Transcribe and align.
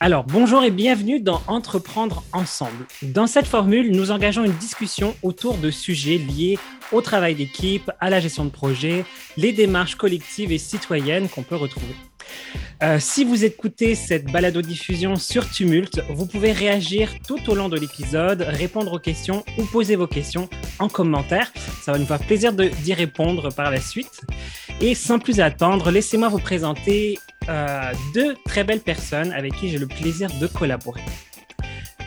Alors, 0.00 0.22
bonjour 0.22 0.62
et 0.62 0.70
bienvenue 0.70 1.18
dans 1.18 1.42
Entreprendre 1.48 2.22
ensemble. 2.32 2.86
Dans 3.02 3.26
cette 3.26 3.48
formule, 3.48 3.90
nous 3.90 4.12
engageons 4.12 4.44
une 4.44 4.52
discussion 4.52 5.16
autour 5.24 5.58
de 5.58 5.72
sujets 5.72 6.18
liés 6.18 6.56
au 6.92 7.00
travail 7.00 7.34
d'équipe, 7.34 7.90
à 7.98 8.08
la 8.08 8.20
gestion 8.20 8.44
de 8.44 8.50
projet, 8.50 9.04
les 9.36 9.52
démarches 9.52 9.96
collectives 9.96 10.52
et 10.52 10.58
citoyennes 10.58 11.28
qu'on 11.28 11.42
peut 11.42 11.56
retrouver. 11.56 11.96
Euh, 12.84 12.98
si 13.00 13.24
vous 13.24 13.44
écoutez 13.44 13.96
cette 13.96 14.30
balado-diffusion 14.30 15.16
sur 15.16 15.50
Tumult, 15.50 16.00
vous 16.10 16.26
pouvez 16.26 16.52
réagir 16.52 17.10
tout 17.26 17.50
au 17.50 17.56
long 17.56 17.68
de 17.68 17.76
l'épisode, 17.76 18.42
répondre 18.42 18.92
aux 18.92 18.98
questions 19.00 19.44
ou 19.58 19.64
poser 19.64 19.96
vos 19.96 20.06
questions 20.06 20.48
en 20.78 20.88
commentaire. 20.88 21.52
Ça 21.82 21.90
va 21.90 21.98
nous 21.98 22.06
faire 22.06 22.20
plaisir 22.20 22.52
d'y 22.52 22.94
répondre 22.94 23.52
par 23.52 23.72
la 23.72 23.80
suite. 23.80 24.20
Et 24.80 24.94
sans 24.94 25.18
plus 25.18 25.40
attendre, 25.40 25.90
laissez-moi 25.90 26.28
vous 26.28 26.38
présenter 26.38 27.18
euh, 27.48 27.92
deux 28.14 28.36
très 28.44 28.64
belles 28.64 28.80
personnes 28.80 29.32
avec 29.32 29.54
qui 29.54 29.68
j'ai 29.68 29.78
le 29.78 29.86
plaisir 29.86 30.30
de 30.40 30.46
collaborer. 30.46 31.02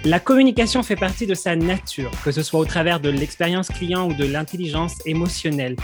La 0.03 0.19
communication 0.19 0.81
fait 0.81 0.95
partie 0.95 1.27
de 1.27 1.35
sa 1.35 1.55
nature, 1.55 2.11
que 2.23 2.31
ce 2.31 2.41
soit 2.41 2.59
au 2.59 2.65
travers 2.65 2.99
de 2.99 3.09
l'expérience 3.09 3.67
client 3.67 4.09
ou 4.09 4.13
de 4.15 4.25
l'intelligence 4.25 4.95
émotionnelle. 5.05 5.75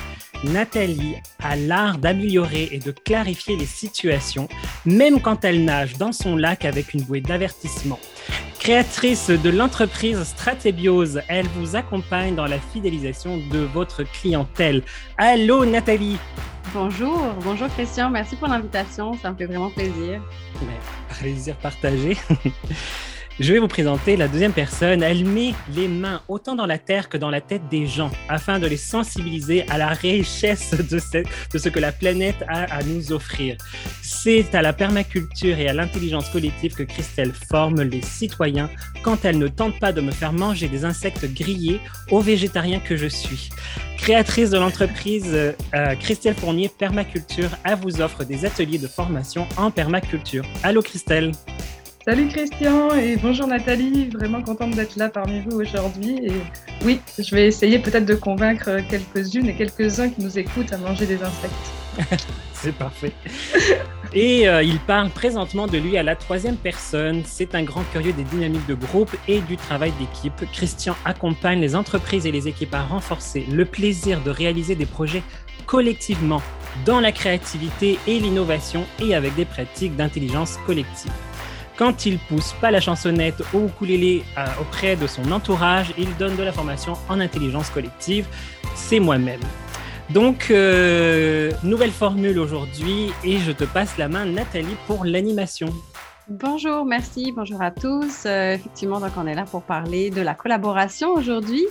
Nathalie 0.43 1.17
a 1.43 1.55
l'art 1.55 1.99
d'améliorer 1.99 2.69
et 2.71 2.79
de 2.79 2.91
clarifier 2.91 3.55
les 3.55 3.67
situations, 3.67 4.47
même 4.85 5.21
quand 5.21 5.45
elle 5.45 5.63
nage 5.65 5.97
dans 5.97 6.11
son 6.11 6.35
lac 6.35 6.65
avec 6.65 6.95
une 6.95 7.01
bouée 7.01 7.21
d'avertissement. 7.21 7.99
Créatrice 8.67 9.29
de 9.29 9.49
l'entreprise 9.49 10.21
Stratébiose, 10.25 11.21
elle 11.29 11.47
vous 11.55 11.77
accompagne 11.77 12.35
dans 12.35 12.47
la 12.47 12.59
fidélisation 12.59 13.37
de 13.37 13.59
votre 13.59 14.03
clientèle. 14.03 14.83
Allô 15.17 15.65
Nathalie 15.65 16.17
Bonjour, 16.73 17.17
bonjour 17.45 17.69
Christian, 17.69 18.09
merci 18.09 18.35
pour 18.35 18.49
l'invitation, 18.49 19.13
ça 19.21 19.31
me 19.31 19.37
fait 19.37 19.45
vraiment 19.45 19.69
plaisir. 19.69 20.21
Mais, 20.63 21.17
plaisir 21.17 21.55
partagé. 21.55 22.17
Je 23.39 23.53
vais 23.53 23.59
vous 23.59 23.67
présenter 23.67 24.17
la 24.17 24.27
deuxième 24.27 24.51
personne. 24.51 25.03
Elle 25.03 25.23
met 25.23 25.53
les 25.75 25.87
mains 25.87 26.23
autant 26.27 26.55
dans 26.55 26.65
la 26.65 26.79
terre 26.79 27.07
que 27.07 27.17
dans 27.17 27.29
la 27.29 27.39
tête 27.39 27.69
des 27.69 27.85
gens 27.85 28.09
afin 28.29 28.57
de 28.57 28.65
les 28.65 28.77
sensibiliser 28.77 29.63
à 29.69 29.77
la 29.77 29.89
richesse 29.89 30.71
de 30.71 30.97
ce, 30.97 31.69
que 31.69 31.79
la 31.79 31.91
planète 31.91 32.43
a 32.47 32.63
à 32.75 32.81
nous 32.81 33.11
offrir. 33.11 33.55
C'est 34.01 34.55
à 34.55 34.63
la 34.63 34.73
permaculture 34.73 35.59
et 35.59 35.67
à 35.67 35.73
l'intelligence 35.73 36.29
collective 36.29 36.73
que 36.73 36.81
Christelle 36.81 37.31
forme 37.31 37.83
les 37.83 38.01
citoyens 38.01 38.71
quand 39.03 39.23
elle 39.23 39.37
ne 39.37 39.47
tente 39.47 39.79
pas 39.79 39.93
de 39.93 40.01
me 40.01 40.11
faire 40.11 40.33
manger 40.33 40.67
des 40.67 40.83
insectes 40.83 41.31
grillés 41.31 41.79
aux 42.09 42.21
végétariens 42.21 42.79
que 42.79 42.97
je 42.97 43.07
suis. 43.07 43.51
Créatrice 43.99 44.49
de 44.49 44.57
l'entreprise 44.57 45.31
euh, 45.35 45.95
Christelle 45.99 46.33
Fournier 46.33 46.69
Permaculture, 46.69 47.49
elle 47.63 47.75
vous 47.75 48.01
offre 48.01 48.23
des 48.23 48.45
ateliers 48.45 48.79
de 48.79 48.87
formation 48.87 49.45
en 49.57 49.69
permaculture. 49.69 50.45
Allô 50.63 50.81
Christelle 50.81 51.33
Salut 52.07 52.29
Christian 52.29 52.95
et 52.95 53.17
bonjour 53.17 53.47
Nathalie, 53.47 54.07
vraiment 54.07 54.41
contente 54.41 54.71
d'être 54.71 54.95
là 54.95 55.09
parmi 55.09 55.41
vous 55.41 55.59
aujourd'hui. 55.59 56.17
Et 56.23 56.31
oui, 56.85 57.01
je 57.19 57.35
vais 57.35 57.47
essayer 57.47 57.79
peut-être 57.79 58.05
de 58.05 58.15
convaincre 58.15 58.77
quelques-unes 58.89 59.49
et 59.49 59.53
quelques-uns 59.53 60.07
qui 60.07 60.21
nous 60.21 60.39
écoutent 60.39 60.71
à 60.71 60.77
manger 60.77 61.05
des 61.05 61.21
insectes. 61.21 62.25
C'est 62.53 62.71
parfait. 62.71 63.11
Et 64.13 64.47
euh, 64.47 64.63
il 64.63 64.79
parle 64.79 65.09
présentement 65.09 65.67
de 65.67 65.77
lui 65.77 65.97
à 65.97 66.03
la 66.03 66.15
troisième 66.15 66.55
personne. 66.55 67.23
C'est 67.25 67.55
un 67.55 67.63
grand 67.63 67.83
curieux 67.91 68.13
des 68.13 68.23
dynamiques 68.23 68.67
de 68.67 68.75
groupe 68.75 69.13
et 69.27 69.41
du 69.41 69.57
travail 69.57 69.91
d'équipe. 69.99 70.49
Christian 70.53 70.95
accompagne 71.03 71.59
les 71.59 71.75
entreprises 71.75 72.25
et 72.25 72.31
les 72.31 72.47
équipes 72.47 72.73
à 72.73 72.83
renforcer 72.83 73.45
le 73.51 73.65
plaisir 73.65 74.21
de 74.21 74.29
réaliser 74.29 74.75
des 74.75 74.85
projets 74.85 75.23
collectivement 75.65 76.41
dans 76.85 77.01
la 77.01 77.11
créativité 77.11 77.99
et 78.07 78.17
l'innovation 78.19 78.85
et 79.01 79.13
avec 79.13 79.35
des 79.35 79.43
pratiques 79.43 79.97
d'intelligence 79.97 80.55
collective. 80.65 81.11
Quand 81.77 82.07
il 82.07 82.17
pousse 82.17 82.53
pas 82.59 82.71
la 82.71 82.79
chansonnette 82.79 83.43
au 83.53 83.67
ukulélé 83.67 84.23
euh, 84.35 84.45
auprès 84.59 84.95
de 84.95 85.05
son 85.05 85.31
entourage, 85.31 85.93
il 85.95 86.17
donne 86.17 86.35
de 86.35 86.41
la 86.41 86.51
formation 86.51 86.93
en 87.07 87.19
intelligence 87.19 87.69
collective. 87.69 88.27
C'est 88.73 88.99
moi-même. 88.99 89.41
Donc, 90.09 90.47
euh, 90.49 91.51
nouvelle 91.61 91.91
formule 91.91 92.39
aujourd'hui 92.39 93.11
et 93.23 93.37
je 93.37 93.51
te 93.51 93.63
passe 93.63 93.95
la 93.99 94.07
main, 94.07 94.25
Nathalie, 94.25 94.75
pour 94.87 95.05
l'animation. 95.05 95.67
Bonjour, 96.27 96.83
merci, 96.83 97.31
bonjour 97.31 97.61
à 97.61 97.69
tous. 97.69 98.25
Euh, 98.25 98.55
effectivement, 98.55 98.99
donc 98.99 99.11
on 99.15 99.27
est 99.27 99.35
là 99.35 99.45
pour 99.45 99.61
parler 99.61 100.09
de 100.09 100.21
la 100.21 100.33
collaboration 100.33 101.13
aujourd'hui. 101.13 101.63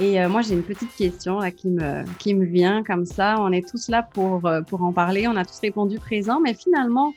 Et 0.00 0.26
moi, 0.26 0.42
j'ai 0.42 0.54
une 0.54 0.64
petite 0.64 0.92
question 0.96 1.38
qui, 1.56 1.68
me, 1.68 2.02
qui 2.18 2.34
me 2.34 2.44
vient 2.44 2.82
comme 2.82 3.04
ça. 3.04 3.36
On 3.38 3.52
est 3.52 3.64
tous 3.70 3.88
là 3.88 4.02
pour, 4.02 4.50
pour 4.66 4.82
en 4.82 4.92
parler. 4.92 5.28
On 5.28 5.36
a 5.36 5.44
tous 5.44 5.60
répondu 5.60 6.00
présent, 6.00 6.40
mais 6.40 6.54
finalement, 6.54 7.14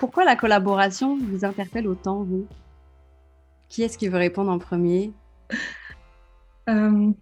pourquoi 0.00 0.24
la 0.24 0.34
collaboration 0.34 1.18
vous 1.18 1.44
interpelle 1.44 1.86
autant, 1.86 2.24
vous? 2.24 2.48
Qui 3.68 3.82
est-ce 3.82 3.98
qui 3.98 4.08
veut 4.08 4.16
répondre 4.16 4.50
en 4.50 4.58
premier? 4.58 5.12
Euh, 6.68 7.12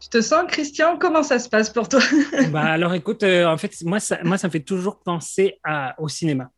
Tu 0.00 0.08
te 0.08 0.20
sens, 0.20 0.44
Christian? 0.46 0.98
Comment 0.98 1.24
ça 1.24 1.40
se 1.40 1.48
passe 1.48 1.68
pour 1.68 1.88
toi? 1.88 2.00
Bah, 2.52 2.62
Alors, 2.62 2.94
écoute, 2.94 3.24
euh, 3.24 3.44
en 3.46 3.58
fait, 3.58 3.74
moi 3.82 3.98
ça, 3.98 4.18
moi, 4.22 4.38
ça 4.38 4.46
me 4.46 4.52
fait 4.52 4.62
toujours 4.62 5.00
penser 5.00 5.58
à, 5.64 6.00
au 6.00 6.08
cinéma. 6.08 6.48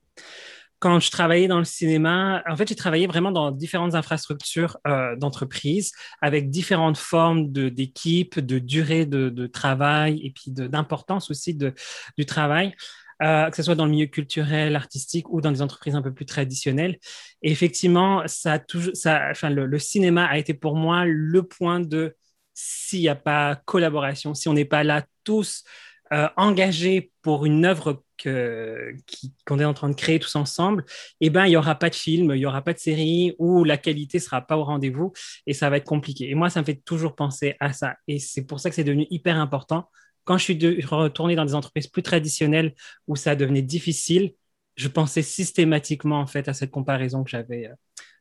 Quand 0.81 1.01
je 1.01 1.11
travaillais 1.11 1.49
dans 1.49 1.59
le 1.59 1.65
cinéma, 1.65 2.43
en 2.49 2.57
fait, 2.57 2.69
j'ai 2.69 2.77
travaillé 2.77 3.07
vraiment 3.07 3.33
dans 3.33 3.51
différentes 3.51 3.95
infrastructures 3.95 4.79
euh, 4.87 5.17
d'entreprise 5.17 5.93
avec 6.21 6.51
différentes 6.51 6.99
formes 6.99 7.51
d'équipes, 7.53 8.39
de, 8.39 8.59
durée 8.59 9.07
de, 9.07 9.31
de, 9.31 9.47
travail 9.47 10.21
et 10.25 10.31
puis 10.31 10.51
d'importance 10.51 11.31
aussi 11.31 11.55
de, 11.55 11.75
du 12.17 12.25
travail. 12.25 12.75
Euh, 13.23 13.51
que 13.51 13.57
ce 13.57 13.63
soit 13.63 13.75
dans 13.75 13.85
le 13.85 13.91
milieu 13.91 14.07
culturel, 14.07 14.77
artistique 14.77 15.29
ou 15.31 15.43
dans 15.43 15.53
des 15.53 15.61
entreprises 15.61 15.95
un 15.95 16.01
peu 16.01 16.13
plus 16.13 16.25
traditionnelles. 16.25 16.99
Et 17.43 17.51
effectivement, 17.51 18.23
ça 18.27 18.59
ça, 18.95 19.29
enfin, 19.31 19.51
le, 19.51 19.79
cinéma 19.79 20.25
a 20.25 20.39
été 20.39 20.55
pour 20.55 20.75
moi 20.75 21.05
le 21.05 21.43
point 21.43 21.81
de 21.81 22.17
s'il 22.55 23.01
n'y 23.01 23.09
a 23.09 23.15
pas 23.17 23.57
collaboration, 23.67 24.33
si 24.35 24.49
on 24.49 24.55
n'est 24.55 24.65
pas 24.65 24.85
là 24.85 25.05
tous 25.25 25.65
euh, 26.13 26.29
engagés 26.37 27.13
pour 27.21 27.45
une 27.45 27.67
œuvre 27.67 28.03
qu'on 28.23 29.59
est 29.59 29.65
en 29.65 29.75
train 29.75 29.91
de 29.91 29.95
créer 29.95 30.19
tous 30.19 30.37
ensemble, 30.37 30.85
eh 31.21 31.29
ben, 31.29 31.45
il 31.45 31.51
n'y 31.51 31.57
aura 31.57 31.75
pas 31.75 31.91
de 31.91 31.95
film, 31.95 32.33
il 32.35 32.39
n'y 32.39 32.47
aura 32.47 32.63
pas 32.63 32.73
de 32.73 32.79
série 32.79 33.35
où 33.39 33.65
la 33.65 33.77
qualité 33.77 34.19
ne 34.19 34.23
sera 34.23 34.41
pas 34.41 34.57
au 34.57 34.65
rendez-vous 34.65 35.13
et 35.47 35.53
ça 35.53 35.69
va 35.69 35.77
être 35.77 35.85
compliqué. 35.85 36.31
Et 36.31 36.35
moi, 36.35 36.49
ça 36.51 36.61
me 36.61 36.67
fait 36.67 36.81
toujours 36.85 37.15
penser 37.15 37.55
à 37.61 37.73
ça. 37.75 37.97
Et 38.09 38.19
c'est 38.19 38.47
pour 38.47 38.61
ça 38.61 38.71
que 38.71 38.77
c'est 38.77 38.85
devenu 38.85 39.07
hyper 39.11 39.37
important 39.39 39.89
quand 40.31 40.39
je 40.39 40.45
suis 40.45 40.85
retourné 40.85 41.35
dans 41.35 41.45
des 41.45 41.57
entreprises 41.57 41.89
plus 41.89 42.05
traditionnelles 42.05 42.77
où 43.09 43.17
ça 43.17 43.35
devenait 43.35 43.63
difficile, 43.63 44.35
je 44.77 44.87
pensais 44.87 45.23
systématiquement 45.23 46.21
en 46.21 46.29
fait 46.29 46.47
à 46.47 46.55
cette 46.55 46.71
comparaison 46.71 47.25
que 47.25 47.31
j'avais 47.31 47.67
euh, 47.67 47.75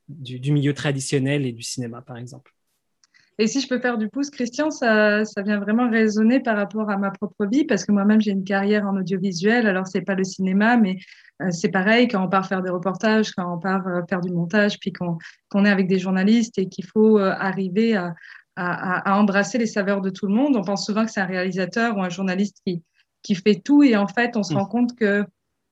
du, 0.08 0.52
milieu 0.52 0.74
traditionnel 0.74 1.46
et 1.46 1.52
du 1.52 1.62
cinéma, 1.62 2.02
par 2.02 2.18
exemple. 2.18 2.52
Et 3.38 3.46
si 3.46 3.62
je 3.62 3.68
peux 3.68 3.80
faire 3.80 4.00
du 4.00 4.10
pouce, 4.10 4.32
Christian, 4.32 4.72
ça, 4.72 5.24
vient 5.46 5.60
vraiment 5.60 5.88
résonner 5.88 6.40
par 6.40 6.58
rapport 6.58 6.90
à 6.90 6.98
ma 6.98 7.12
propre 7.12 7.46
vie, 7.46 7.64
parce 7.64 7.86
que 7.86 7.92
moi-même, 7.92 8.20
j'ai 8.20 8.32
une 8.32 8.44
carrière 8.44 8.88
en 8.88 8.98
audiovisuel. 8.98 9.68
Alors, 9.68 9.86
c'est 9.86 10.02
pas 10.02 10.16
le 10.16 10.24
cinéma, 10.24 10.78
mais 10.78 10.98
euh, 11.44 11.52
c'est 11.52 11.70
pareil 11.70 12.08
quand 12.08 12.26
on 12.26 12.28
part 12.28 12.48
faire 12.48 12.64
des 12.64 12.72
reportages, 12.72 13.34
quand 13.34 13.54
on 13.54 13.60
part 13.60 13.88
euh, 13.88 14.02
faire 14.10 14.22
du 14.22 14.32
montage, 14.32 14.80
puis 14.80 14.92
qu'on 14.92 15.20
est 15.64 15.70
avec 15.70 15.88
des 15.88 16.00
journalistes 16.00 16.58
et 16.58 16.68
qu'il 16.68 16.86
faut 16.86 17.20
arriver 17.20 17.96
à, 17.96 18.16
à, 18.60 19.18
embrasser 19.18 19.58
les 19.58 19.66
saveurs 19.66 20.02
de 20.02 20.10
tout 20.10 20.28
le 20.28 20.34
monde. 20.34 20.56
On 20.56 20.64
pense 20.64 20.86
souvent 20.86 21.06
que 21.06 21.12
c'est 21.12 21.22
un 21.22 21.26
réalisateur 21.26 21.98
ou 21.98 22.02
un 22.02 22.10
journaliste 22.10 22.58
qui, 22.66 22.84
qui 23.24 23.36
fait 23.36 23.56
tout 23.56 23.84
et 23.84 23.96
en 23.96 24.08
fait, 24.08 24.36
on 24.36 24.44
se 24.44 24.54
rend 24.54 24.66
mm. 24.66 24.70
compte 24.70 24.96
que 24.96 25.26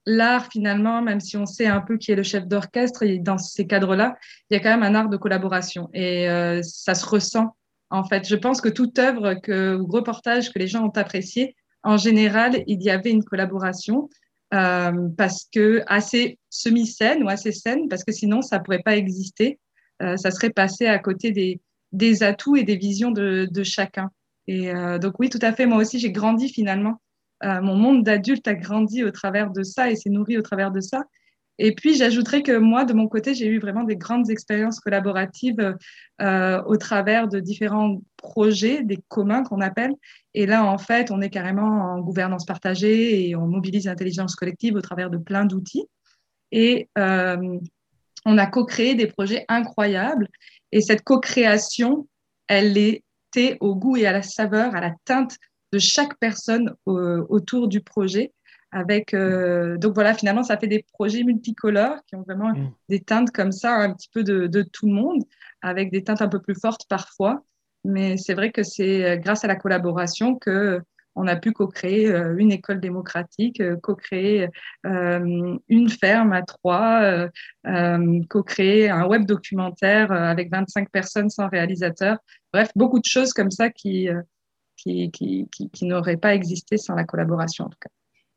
l'art, 0.06 0.48
finalement, 0.52 1.02
même 1.02 1.20
si 1.20 1.36
on 1.36 1.46
sait 1.46 1.68
un 1.68 1.82
peu 1.82 1.98
qui 1.98 2.12
est 2.12 2.16
le 2.16 2.24
chef 2.24 2.48
d'orchestre, 2.48 3.04
dans 3.20 3.38
ces 3.38 3.68
cadres-là, 3.68 4.16
il 4.50 4.56
y 4.56 4.58
a 4.58 4.64
quand 4.64 4.70
même 4.70 4.84
un 4.84 4.96
art 4.96 5.10
de 5.10 5.18
collaboration 5.18 5.90
et 5.94 6.30
euh, 6.30 6.62
ça 6.64 6.96
se 6.96 7.06
ressent. 7.06 7.56
En 7.90 8.04
fait, 8.04 8.28
je 8.28 8.36
pense 8.36 8.62
que 8.62 8.70
toute 8.70 8.98
œuvre 9.00 9.36
que, 9.36 9.76
ou 9.76 9.86
reportage 9.88 10.52
que 10.52 10.60
les 10.60 10.68
gens 10.68 10.86
ont 10.86 10.96
apprécié, 10.96 11.56
en 11.84 11.98
général, 11.98 12.64
il 12.68 12.82
y 12.82 12.90
avait 12.90 13.12
une 13.12 13.24
collaboration 13.24 14.10
euh, 14.54 15.10
parce 15.18 15.46
que 15.54 15.84
assez 15.88 16.40
semi-scène 16.50 17.24
ou 17.24 17.30
assez 17.30 17.52
scène, 17.52 17.88
parce 17.90 18.04
que 18.04 18.14
sinon, 18.14 18.42
ça 18.42 18.60
pourrait 18.60 18.82
pas 18.84 18.96
exister. 18.96 19.60
Euh, 20.02 20.16
ça 20.16 20.32
serait 20.32 20.52
passé 20.52 20.86
à 20.86 21.00
côté 21.00 21.32
des, 21.32 21.60
des 21.92 22.24
atouts 22.24 22.56
et 22.56 22.64
des 22.64 22.76
visions 22.76 23.12
de, 23.12 23.64
chacun. 23.64 24.10
Et 24.48 24.72
euh, 24.72 24.98
donc 24.98 25.20
oui, 25.20 25.30
tout 25.30 25.40
à 25.42 25.52
fait. 25.54 25.66
Moi 25.66 25.78
aussi, 25.78 26.00
j'ai 26.00 26.12
grandi 26.12 26.50
finalement. 26.50 27.02
Euh, 27.44 27.62
mon 27.62 27.76
monde 27.76 28.04
d'adulte 28.04 28.48
a 28.48 28.54
grandi 28.54 29.04
au 29.04 29.12
travers 29.12 29.52
de 29.52 29.64
ça 29.64 29.92
et 29.92 29.96
s'est 29.96 30.10
nourri 30.10 30.38
au 30.38 30.42
travers 30.42 30.72
de 30.72 30.82
ça. 30.82 31.04
Et 31.60 31.74
puis, 31.74 31.96
j'ajouterais 31.96 32.44
que 32.44 32.56
moi, 32.56 32.86
de 32.86 32.94
mon 32.94 33.08
côté, 33.08 33.34
j'ai 33.34 33.48
eu 33.48 33.58
vraiment 33.58 33.84
des 33.84 33.96
grandes 33.96 34.30
expériences 34.30 34.80
collaboratives 34.80 35.76
euh, 36.22 36.62
au 36.64 36.78
travers 36.78 37.28
de 37.28 37.40
différents 37.40 38.00
projets, 38.16 38.84
des 38.84 39.00
communs 39.08 39.44
qu'on 39.44 39.60
appelle. 39.60 39.94
Et 40.36 40.46
là, 40.46 40.64
en 40.64 40.78
fait, 40.78 41.10
on 41.10 41.20
est 41.20 41.32
carrément 41.32 41.94
en 41.94 42.00
gouvernance 42.00 42.46
partagée 42.46 43.28
et 43.28 43.36
on 43.36 43.48
mobilise 43.48 43.86
l'intelligence 43.86 44.36
collective 44.36 44.76
au 44.76 44.82
travers 44.82 45.10
de 45.10 45.18
plein 45.18 45.46
d'outils. 45.46 45.88
Et 46.52 46.90
on 48.26 48.38
a 48.38 48.46
co-créé 48.46 48.96
des 48.96 49.08
projets 49.08 49.46
incroyables. 49.48 50.28
Et 50.72 50.82
cette 50.82 51.04
co-création, 51.04 52.08
elle 52.48 52.78
était 52.78 53.58
au 53.60 53.76
goût 53.76 53.98
et 53.98 54.06
à 54.06 54.12
la 54.12 54.22
saveur, 54.22 54.76
à 54.76 54.82
la 54.82 54.94
teinte 55.06 55.38
de 55.72 55.80
chaque 55.80 56.18
personne 56.20 56.76
autour 56.86 57.68
du 57.68 57.82
projet. 57.82 58.34
Avec, 58.72 59.16
donc 59.16 59.94
voilà, 59.94 60.14
finalement, 60.14 60.44
ça 60.44 60.58
fait 60.58 60.68
des 60.68 60.86
projets 60.94 61.24
multicolores 61.24 62.00
qui 62.06 62.16
ont 62.16 62.24
vraiment 62.24 62.50
mm. 62.50 62.72
des 62.90 63.00
teintes 63.00 63.32
comme 63.32 63.52
ça, 63.52 63.76
un 63.76 63.94
petit 63.94 64.10
peu 64.14 64.24
de, 64.24 64.48
de, 64.48 64.62
tout 64.62 64.88
le 64.88 64.94
monde, 64.94 65.24
avec 65.62 65.92
des 65.92 66.04
teintes 66.04 66.22
un 66.22 66.28
peu 66.28 66.42
plus 66.42 66.56
fortes 66.56 66.86
parfois. 66.90 67.44
Mais 67.86 68.18
c'est 68.18 68.34
vrai 68.34 68.52
que 68.52 68.64
c'est 68.64 69.18
grâce 69.20 69.46
à 69.46 69.48
la 69.48 69.56
collaboration 69.56 70.36
que 70.36 70.82
on 71.18 71.28
a 71.28 71.36
pu 71.36 71.52
co-créer 71.52 72.10
euh, 72.10 72.36
une 72.38 72.52
école 72.52 72.80
démocratique, 72.80 73.60
euh, 73.60 73.76
co-créer 73.76 74.50
euh, 74.86 75.58
une 75.68 75.90
ferme 75.90 76.32
à 76.32 76.44
trois, 76.44 77.28
co-créer 78.30 78.90
un 78.90 79.06
web 79.08 79.26
documentaire 79.26 80.12
avec 80.12 80.50
25 80.52 80.90
personnes 80.92 81.30
sans 81.30 81.50
réalisateur. 81.50 82.18
Bref, 82.54 82.70
beaucoup 82.76 83.00
de 83.00 83.06
choses 83.06 83.34
comme 83.34 83.52
ça 83.52 83.70
qui, 83.70 84.08
qui, 84.78 85.12
qui, 85.12 85.86
n'auraient 85.86 86.18
pas 86.18 86.34
existé 86.36 86.78
sans 86.78 86.96
la 86.96 87.04
collaboration 87.04 87.66
en 87.66 87.70
tout 87.70 87.80
cas. 87.82 87.90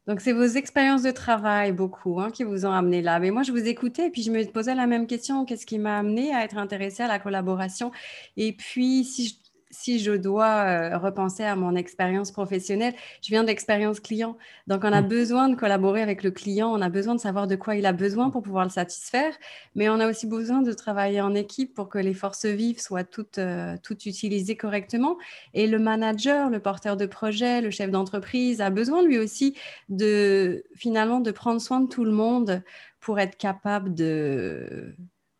Donc, 0.06 0.20
c'est 0.20 0.32
vos 0.32 0.42
expériences 0.42 1.02
de 1.02 1.10
travail, 1.10 1.72
beaucoup, 1.72 2.20
hein, 2.20 2.30
qui 2.30 2.42
vous 2.42 2.66
ont 2.66 2.72
amené 2.72 3.02
là. 3.02 3.20
Mais 3.20 3.30
moi, 3.30 3.42
je 3.42 3.52
vous 3.52 3.68
écoutais 3.68 4.06
et 4.06 4.10
puis 4.10 4.22
je 4.22 4.32
me 4.32 4.44
posais 4.50 4.74
la 4.74 4.86
même 4.86 5.06
question. 5.06 5.44
Qu'est-ce 5.44 5.66
qui 5.66 5.78
m'a 5.78 5.98
amené 5.98 6.34
à 6.34 6.42
être 6.42 6.56
intéressée 6.56 7.02
à 7.02 7.06
la 7.06 7.18
collaboration? 7.18 7.92
Et 8.36 8.52
puis, 8.52 9.04
si 9.04 9.28
je 9.28 9.49
si 9.70 9.98
je 9.98 10.12
dois 10.12 10.64
euh, 10.64 10.98
repenser 10.98 11.44
à 11.44 11.56
mon 11.56 11.76
expérience 11.76 12.32
professionnelle, 12.32 12.94
je 13.22 13.28
viens 13.28 13.42
de 13.42 13.48
l'expérience 13.48 14.00
client. 14.00 14.36
Donc, 14.66 14.82
on 14.84 14.92
a 14.92 15.02
mmh. 15.02 15.08
besoin 15.08 15.48
de 15.48 15.54
collaborer 15.54 16.02
avec 16.02 16.22
le 16.22 16.30
client, 16.30 16.72
on 16.72 16.80
a 16.80 16.88
besoin 16.88 17.14
de 17.14 17.20
savoir 17.20 17.46
de 17.46 17.56
quoi 17.56 17.76
il 17.76 17.86
a 17.86 17.92
besoin 17.92 18.30
pour 18.30 18.42
pouvoir 18.42 18.64
le 18.64 18.70
satisfaire, 18.70 19.32
mais 19.74 19.88
on 19.88 20.00
a 20.00 20.08
aussi 20.08 20.26
besoin 20.26 20.62
de 20.62 20.72
travailler 20.72 21.20
en 21.20 21.34
équipe 21.34 21.74
pour 21.74 21.88
que 21.88 21.98
les 21.98 22.14
forces 22.14 22.46
vives 22.46 22.80
soient 22.80 23.04
toutes, 23.04 23.38
euh, 23.38 23.76
toutes 23.82 24.06
utilisées 24.06 24.56
correctement. 24.56 25.16
Et 25.54 25.66
le 25.66 25.78
manager, 25.78 26.50
le 26.50 26.60
porteur 26.60 26.96
de 26.96 27.06
projet, 27.06 27.60
le 27.60 27.70
chef 27.70 27.90
d'entreprise 27.90 28.60
a 28.60 28.70
besoin 28.70 29.02
lui 29.02 29.18
aussi 29.18 29.54
de 29.88 30.64
finalement 30.74 31.20
de 31.20 31.30
prendre 31.30 31.60
soin 31.60 31.80
de 31.80 31.88
tout 31.88 32.04
le 32.04 32.12
monde 32.12 32.62
pour 33.00 33.18
être 33.18 33.36
capable 33.36 33.94
de 33.94 34.94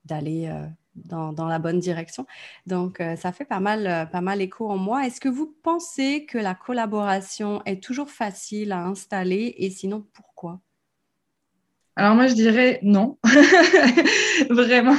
d'aller 0.06 0.48
euh, 0.48 0.66
dans, 0.94 1.32
la 1.46 1.58
bonne 1.58 1.78
direction. 1.78 2.26
Donc, 2.66 3.00
euh, 3.00 3.16
ça 3.16 3.32
fait 3.32 3.44
pas 3.44 3.60
mal, 3.60 3.86
euh, 3.86 4.06
pas 4.06 4.20
mal 4.20 4.40
écho 4.40 4.68
en 4.70 4.76
moi. 4.76 5.06
Est-ce 5.06 5.20
que 5.20 5.28
vous 5.28 5.54
pensez 5.62 6.26
que 6.26 6.38
la 6.38 6.54
collaboration 6.54 7.62
est 7.64 7.82
toujours 7.82 8.10
facile 8.10 8.72
à 8.72 8.84
installer 8.84 9.54
et 9.58 9.70
sinon, 9.70 10.06
pourquoi? 10.12 10.60
Alors 11.96 12.14
moi, 12.14 12.28
je 12.28 12.34
dirais 12.34 12.80
non. 12.82 13.18
Vraiment, 14.50 14.96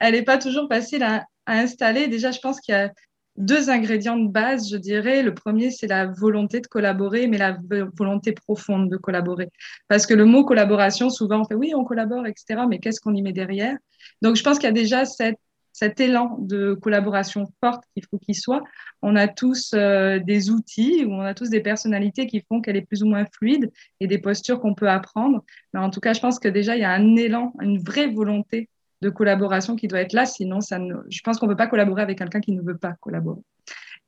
elle 0.00 0.14
n'est 0.14 0.22
pas 0.22 0.38
toujours 0.38 0.68
facile 0.68 1.02
à, 1.02 1.26
installer. 1.46 2.08
Déjà, 2.08 2.30
je 2.30 2.40
pense 2.40 2.60
qu'il 2.60 2.74
y 2.74 2.78
a 2.78 2.92
deux 3.36 3.70
ingrédients 3.70 4.16
de 4.16 4.28
base, 4.28 4.70
je 4.70 4.76
dirais. 4.76 5.22
Le 5.22 5.34
premier, 5.34 5.70
c'est 5.70 5.86
la 5.86 6.06
volonté 6.06 6.60
de 6.60 6.66
collaborer, 6.66 7.26
mais 7.26 7.38
la 7.38 7.58
volonté 7.96 8.32
profonde 8.32 8.90
de 8.90 8.96
collaborer. 8.96 9.48
Parce 9.88 10.06
que 10.06 10.14
le 10.14 10.24
mot 10.24 10.44
collaboration, 10.44 11.10
souvent, 11.10 11.40
on 11.40 11.44
fait 11.44 11.54
oui, 11.54 11.72
on 11.74 11.84
collabore, 11.84 12.26
etc., 12.26 12.62
mais 12.68 12.78
qu'est-ce 12.78 13.00
qu'on 13.00 13.14
y 13.14 13.22
met 13.22 13.32
derrière? 13.32 13.76
Donc, 14.22 14.36
je 14.36 14.42
pense 14.42 14.58
qu'il 14.58 14.66
y 14.66 14.68
a 14.68 14.72
déjà 14.72 15.04
cet 15.04 16.00
élan 16.00 16.36
de 16.38 16.74
collaboration 16.74 17.46
forte 17.62 17.82
qu'il 17.92 18.04
faut 18.08 18.18
qu'il 18.18 18.36
soit. 18.36 18.62
On 19.02 19.16
a 19.16 19.26
tous 19.26 19.72
euh, 19.74 20.20
des 20.20 20.50
outils 20.50 21.04
ou 21.04 21.12
on 21.12 21.22
a 21.22 21.34
tous 21.34 21.50
des 21.50 21.60
personnalités 21.60 22.26
qui 22.28 22.44
font 22.48 22.60
qu'elle 22.60 22.76
est 22.76 22.86
plus 22.86 23.02
ou 23.02 23.06
moins 23.06 23.26
fluide 23.32 23.72
et 23.98 24.06
des 24.06 24.18
postures 24.18 24.60
qu'on 24.60 24.74
peut 24.74 24.88
apprendre. 24.88 25.44
Mais 25.72 25.80
en 25.80 25.90
tout 25.90 26.00
cas, 26.00 26.12
je 26.12 26.20
pense 26.20 26.38
que 26.38 26.48
déjà, 26.48 26.76
il 26.76 26.82
y 26.82 26.84
a 26.84 26.92
un 26.92 27.16
élan, 27.16 27.52
une 27.60 27.78
vraie 27.78 28.06
volonté 28.06 28.68
de 29.04 29.10
collaboration 29.10 29.76
qui 29.76 29.86
doit 29.86 30.00
être 30.00 30.14
là, 30.14 30.24
sinon 30.24 30.62
ça 30.62 30.78
ne, 30.78 30.94
je 31.10 31.20
pense 31.22 31.38
qu'on 31.38 31.46
ne 31.46 31.52
peut 31.52 31.58
pas 31.58 31.66
collaborer 31.66 32.02
avec 32.02 32.18
quelqu'un 32.18 32.40
qui 32.40 32.52
ne 32.52 32.62
veut 32.62 32.78
pas 32.78 32.94
collaborer. 33.00 33.42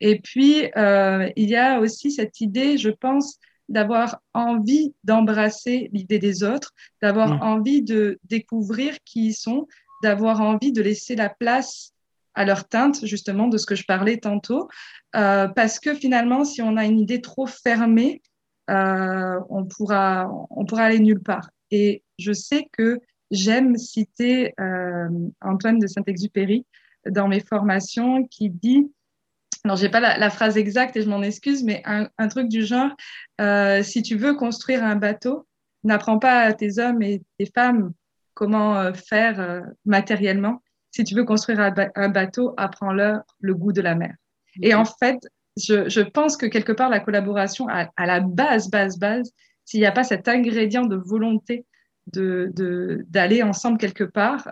Et 0.01 0.21
puis, 0.21 0.71
euh, 0.77 1.29
il 1.37 1.49
y 1.49 1.57
a 1.57 1.81
aussi 1.81 2.11
cette 2.11 2.41
idée, 2.41 2.79
je 2.79 2.89
pense, 2.91 3.39
d'avoir 3.69 4.21
envie 4.33 4.95
d'embrasser 5.05 5.91
l'idée 5.93 6.19
des 6.19 6.43
autres, 6.45 6.73
d'avoir 7.03 7.37
mmh. 7.37 7.43
envie 7.43 7.83
de 7.83 8.19
découvrir 8.25 8.95
qui 9.05 9.29
ils 9.29 9.35
sont, 9.35 9.67
d'avoir 10.03 10.41
envie 10.41 10.73
de 10.73 10.81
laisser 10.83 11.15
la 11.15 11.29
place 11.29 11.93
à 12.35 12.45
leur 12.45 12.69
teinte, 12.69 13.05
justement, 13.05 13.49
de 13.49 13.59
ce 13.59 13.67
que 13.67 13.75
je 13.75 13.85
parlais 13.85 14.19
tantôt, 14.19 14.69
euh, 15.15 15.49
parce 15.49 15.79
que 15.79 15.95
finalement, 15.95 16.45
si 16.45 16.63
on 16.63 16.77
a 16.77 16.85
une 16.85 17.01
idée 17.01 17.21
trop 17.21 17.47
fermée, 17.47 18.23
euh, 18.71 19.41
on, 19.51 19.65
pourra, 19.65 20.29
on 20.51 20.65
pourra 20.65 20.85
aller 20.85 21.01
nulle 21.01 21.23
part. 21.23 21.51
Et 21.71 22.03
je 22.19 22.33
sais 22.33 22.69
que 22.73 23.01
j'aime 23.31 23.77
citer 23.77 24.55
euh, 24.61 25.09
Antoine 25.41 25.79
de 25.79 25.87
Saint-Exupéry 25.87 26.67
dans 27.09 27.29
mes 27.29 27.41
formations 27.41 28.25
qui 28.25 28.51
dit, 28.51 28.91
alors 29.65 29.77
j'ai 29.77 29.89
pas 29.89 30.01
la, 30.01 30.31
phrase 30.31 30.57
exacte 30.57 30.97
et 30.97 31.03
je 31.03 31.09
m'en 31.09 31.23
excuse, 31.23 31.65
mais 31.65 31.83
un, 31.85 32.29
truc 32.29 32.49
du 32.49 32.65
genre, 32.65 32.91
euh, 33.41 33.83
si 33.83 34.03
tu 34.03 34.17
veux 34.17 34.35
construire 34.35 34.85
un 34.85 34.97
bateau, 34.97 35.47
n'apprends 35.85 36.19
pas 36.19 36.41
à 36.41 36.53
tes 36.53 36.79
hommes 36.79 37.03
et 37.03 37.23
tes 37.39 37.47
femmes 37.47 37.93
comment 38.35 38.77
euh, 38.77 38.93
faire 38.93 39.63
matériellement. 39.85 40.63
Si 40.91 41.05
tu 41.05 41.15
veux 41.15 41.25
construire 41.25 41.61
un, 41.61 42.09
bateau, 42.09 42.55
apprends-leur 42.57 43.23
le 43.41 43.55
goût 43.55 43.73
de 43.73 43.83
la 43.83 43.95
mer. 43.95 44.15
Et 44.63 44.75
en 44.75 44.85
fait, 44.85 45.19
je, 45.57 45.89
je, 45.89 46.01
pense 46.01 46.37
que 46.37 46.47
quelque 46.47 46.73
part, 46.73 46.89
la 46.89 47.01
collaboration, 47.01 47.69
à, 47.69 47.91
à 47.97 48.07
la 48.07 48.21
base, 48.21 48.71
base, 48.71 48.99
base, 48.99 49.33
s'il 49.65 49.81
n'y 49.81 49.87
a 49.87 49.93
pas 49.93 50.05
cet 50.05 50.29
ingrédient 50.29 50.87
de 50.87 50.97
volonté 50.97 51.67
d'aller 52.07 53.39
de, 53.39 53.45
ensemble 53.45 53.79
quelque 53.79 54.05
part, 54.05 54.49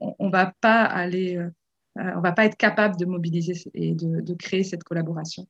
on, 0.00 0.26
ne 0.26 0.30
va 0.30 0.52
pas 0.60 0.82
aller, 0.82 1.36
euh, 1.36 1.50
on 1.96 2.20
va 2.20 2.32
pas 2.32 2.44
être 2.44 2.56
capable 2.56 2.96
de 2.96 3.04
mobiliser 3.04 3.54
et 3.74 3.94
de, 3.94 4.34
créer 4.34 4.64
cette 4.64 4.84
collaboration. 4.84 5.46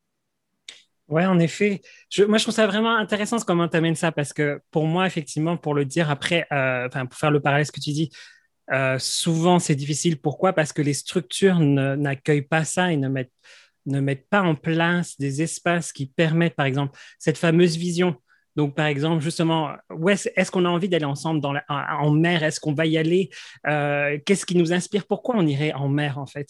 Ouais, 1.08 1.24
en 1.24 1.38
effet. 1.38 1.80
Moi, 2.18 2.36
je 2.36 2.42
trouve 2.42 2.54
ça 2.54 2.66
vraiment 2.66 2.94
intéressant 2.94 3.38
comment 3.38 3.66
tu 3.66 3.76
amènes 3.78 3.94
ça 3.94 4.12
parce 4.12 4.34
que 4.34 4.60
pour 4.70 4.86
moi, 4.86 5.06
effectivement, 5.06 5.56
pour 5.56 5.72
le 5.72 5.86
dire 5.86 6.10
après, 6.10 6.46
euh, 6.52 6.88
pour 6.88 7.14
faire 7.14 7.30
le 7.30 7.40
parallèle, 7.40 7.64
ce 7.64 7.72
que 7.72 7.80
tu 7.80 7.92
dis, 7.92 8.10
euh, 8.72 8.98
souvent 8.98 9.58
c'est 9.58 9.74
difficile. 9.74 10.20
Pourquoi? 10.20 10.52
Parce 10.52 10.74
que 10.74 10.82
les 10.82 10.92
structures 10.92 11.58
n'accueillent 11.58 12.42
pas 12.42 12.64
ça 12.64 12.92
et 12.92 12.98
ne 12.98 13.08
mettent, 13.08 13.32
ne 13.86 14.00
mettent 14.00 14.28
pas 14.28 14.42
en 14.42 14.54
place 14.54 15.18
des 15.18 15.40
espaces 15.40 15.92
qui 15.92 16.06
permettent, 16.06 16.56
par 16.56 16.66
exemple, 16.66 16.98
cette 17.18 17.38
fameuse 17.38 17.78
vision 17.78 18.16
donc, 18.58 18.74
par 18.74 18.86
exemple, 18.86 19.22
justement, 19.22 19.70
est-ce 20.34 20.50
qu'on 20.50 20.64
a 20.64 20.68
envie 20.68 20.88
d'aller 20.88 21.04
ensemble 21.04 21.48
en 21.68 22.10
mer? 22.10 22.42
Est-ce 22.42 22.58
qu'on 22.58 22.74
va 22.74 22.86
y 22.86 22.98
aller? 22.98 23.30
Euh, 23.68 24.18
Qu'est-ce 24.26 24.44
qui 24.44 24.56
nous 24.56 24.72
inspire? 24.72 25.06
Pourquoi 25.06 25.36
on 25.36 25.46
irait 25.46 25.72
en 25.74 25.88
mer, 25.88 26.18
en 26.18 26.26
fait? 26.26 26.48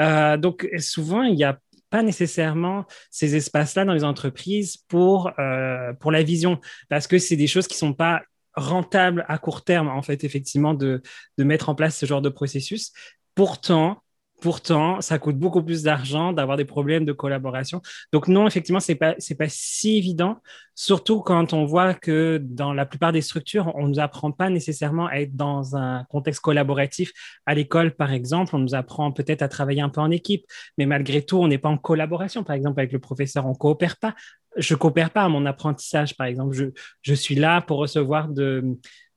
Euh, 0.00 0.38
Donc, 0.38 0.66
souvent, 0.78 1.22
il 1.22 1.34
n'y 1.34 1.44
a 1.44 1.58
pas 1.90 2.02
nécessairement 2.02 2.86
ces 3.10 3.36
espaces-là 3.36 3.84
dans 3.84 3.92
les 3.92 4.04
entreprises 4.04 4.78
pour, 4.88 5.32
euh, 5.38 5.92
la 6.02 6.22
vision, 6.22 6.58
parce 6.88 7.06
que 7.06 7.18
c'est 7.18 7.36
des 7.36 7.46
choses 7.46 7.66
qui 7.66 7.74
ne 7.74 7.90
sont 7.90 7.92
pas 7.92 8.22
rentables 8.54 9.26
à 9.28 9.36
court 9.36 9.62
terme, 9.62 9.88
en 9.88 10.00
fait, 10.00 10.24
effectivement, 10.24 10.72
de 10.72 11.02
mettre 11.36 11.68
en 11.68 11.74
place 11.74 11.94
ce 11.94 12.06
genre 12.06 12.22
de 12.22 12.30
processus. 12.30 12.90
Pourtant, 13.34 14.02
Pourtant, 14.40 15.00
ça 15.00 15.18
coûte 15.18 15.36
beaucoup 15.36 15.62
plus 15.62 15.82
d'argent 15.82 16.32
d'avoir 16.32 16.56
des 16.56 16.64
problèmes 16.64 17.04
de 17.04 17.12
collaboration. 17.12 17.82
Donc 18.12 18.26
non, 18.26 18.46
effectivement, 18.46 18.80
c'est 18.80 18.94
pas 18.94 19.14
pas 19.14 19.48
si 19.48 19.98
évident, 19.98 20.40
surtout 20.74 21.20
quand 21.20 21.52
on 21.52 21.66
voit 21.66 21.92
que 21.92 22.38
dans 22.42 22.72
la 22.72 22.86
plupart 22.86 23.12
des 23.12 23.20
structures, 23.20 23.70
on 23.74 23.88
nous 23.88 24.00
apprend 24.00 24.32
pas 24.32 24.48
nécessairement 24.48 25.06
à 25.06 25.16
être 25.16 25.36
dans 25.36 25.76
un 25.76 26.04
contexte 26.04 26.40
collaboratif. 26.40 27.12
À 27.44 27.54
l'école, 27.54 27.94
par 27.94 28.12
exemple, 28.12 28.56
on 28.56 28.58
nous 28.58 28.74
apprend 28.74 29.12
peut-être 29.12 29.42
à 29.42 29.48
travailler 29.48 29.82
un 29.82 29.90
peu 29.90 30.00
en 30.00 30.10
équipe, 30.10 30.46
mais 30.78 30.86
malgré 30.86 31.20
tout, 31.22 31.36
on 31.36 31.48
n'est 31.48 31.58
pas 31.58 31.68
en 31.68 31.76
collaboration. 31.78 32.42
Par 32.42 32.56
exemple, 32.56 32.80
avec 32.80 32.92
le 32.92 32.98
professeur, 32.98 33.46
on 33.46 33.54
coopère 33.54 33.98
pas. 33.98 34.14
Je 34.56 34.74
coopère 34.74 35.10
pas 35.10 35.22
à 35.22 35.28
mon 35.28 35.44
apprentissage, 35.46 36.16
par 36.16 36.26
exemple. 36.26 36.72
Je 37.02 37.14
suis 37.14 37.34
là 37.34 37.60
pour 37.60 37.78
recevoir 37.78 38.28
de 38.28 38.64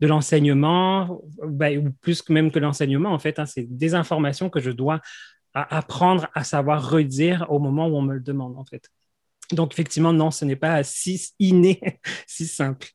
de 0.04 0.08
l'enseignement, 0.10 1.22
ou 1.42 1.90
plus 2.02 2.22
que 2.22 2.34
même 2.34 2.52
que 2.52 2.60
l'enseignement, 2.60 3.14
en 3.14 3.20
fait, 3.20 3.40
hein, 3.40 3.46
c'est 3.46 3.64
des 3.64 3.96
informations 3.96 4.50
que 4.50 4.60
je 4.60 4.70
dois 4.70 5.00
apprendre 5.54 6.28
à 6.34 6.44
savoir 6.44 6.90
redire 6.90 7.46
au 7.48 7.60
moment 7.60 7.88
où 7.88 7.96
on 7.96 8.02
me 8.02 8.16
le 8.16 8.20
demande, 8.20 8.58
en 8.58 8.66
fait. 8.66 8.90
Donc, 9.54 9.72
effectivement, 9.72 10.12
non, 10.12 10.30
ce 10.30 10.44
n'est 10.44 10.58
pas 10.58 10.84
si 10.84 11.30
inné, 11.40 11.80
si 12.28 12.48
simple. 12.48 12.90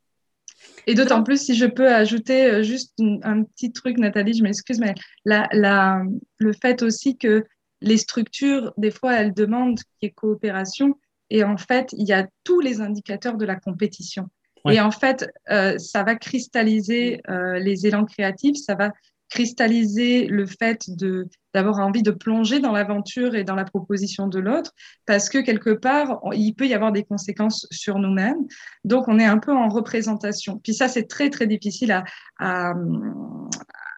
Et 0.87 0.95
d'autant 0.95 1.23
plus, 1.23 1.41
si 1.41 1.55
je 1.55 1.65
peux 1.65 1.91
ajouter 1.91 2.45
euh, 2.45 2.63
juste 2.63 2.93
un 3.23 3.43
petit 3.43 3.73
truc, 3.73 3.97
Nathalie, 3.97 4.35
je 4.35 4.43
m'excuse, 4.43 4.79
mais 4.79 4.95
la, 5.25 6.03
le 6.37 6.53
fait 6.53 6.83
aussi 6.83 7.17
que 7.17 7.47
les 7.81 7.97
structures, 7.97 8.75
des 8.77 8.91
fois, 8.91 9.15
elles 9.15 9.33
demandent 9.33 9.79
qu'il 9.79 9.87
y 10.03 10.07
ait 10.09 10.11
coopération, 10.11 10.99
et 11.31 11.43
en 11.43 11.57
fait, 11.57 11.95
il 11.97 12.07
y 12.07 12.13
a 12.13 12.29
tous 12.45 12.61
les 12.61 12.83
indicateurs 12.83 13.39
de 13.39 13.47
la 13.47 13.57
compétition. 13.57 14.29
Et 14.71 14.81
en 14.81 14.91
fait, 14.91 15.31
euh, 15.51 15.79
ça 15.79 16.03
va 16.03 16.17
cristalliser 16.17 17.21
euh, 17.29 17.59
les 17.59 17.87
élans 17.87 18.05
créatifs, 18.05 18.57
ça 18.57 18.75
va 18.75 18.93
cristalliser 19.29 20.27
le 20.27 20.47
fait 20.47 20.85
de 20.89 21.29
d'avoir 21.55 21.79
envie 21.79 22.03
de 22.03 22.11
plonger 22.11 22.61
dans 22.61 22.73
l'aventure 22.73 23.35
et 23.35 23.43
dans 23.43 23.55
la 23.55 23.65
proposition 23.65 24.27
de 24.27 24.39
l'autre, 24.39 24.73
parce 25.07 25.29
que 25.29 25.39
quelque 25.39 25.71
part, 25.71 26.21
il 26.33 26.53
peut 26.55 26.67
y 26.67 26.75
avoir 26.75 26.93
des 26.93 27.05
conséquences 27.05 27.67
sur 27.71 27.99
nous-mêmes. 27.99 28.47
Donc, 28.85 29.09
on 29.09 29.19
est 29.19 29.25
un 29.25 29.39
peu 29.39 29.53
en 29.53 29.69
représentation. 29.69 30.61
Puis 30.63 30.75
ça, 30.75 30.89
c'est 30.89 31.09
très, 31.09 31.31
très 31.31 31.47
difficile 31.47 31.91
à, 31.91 32.05
à, 32.39 32.75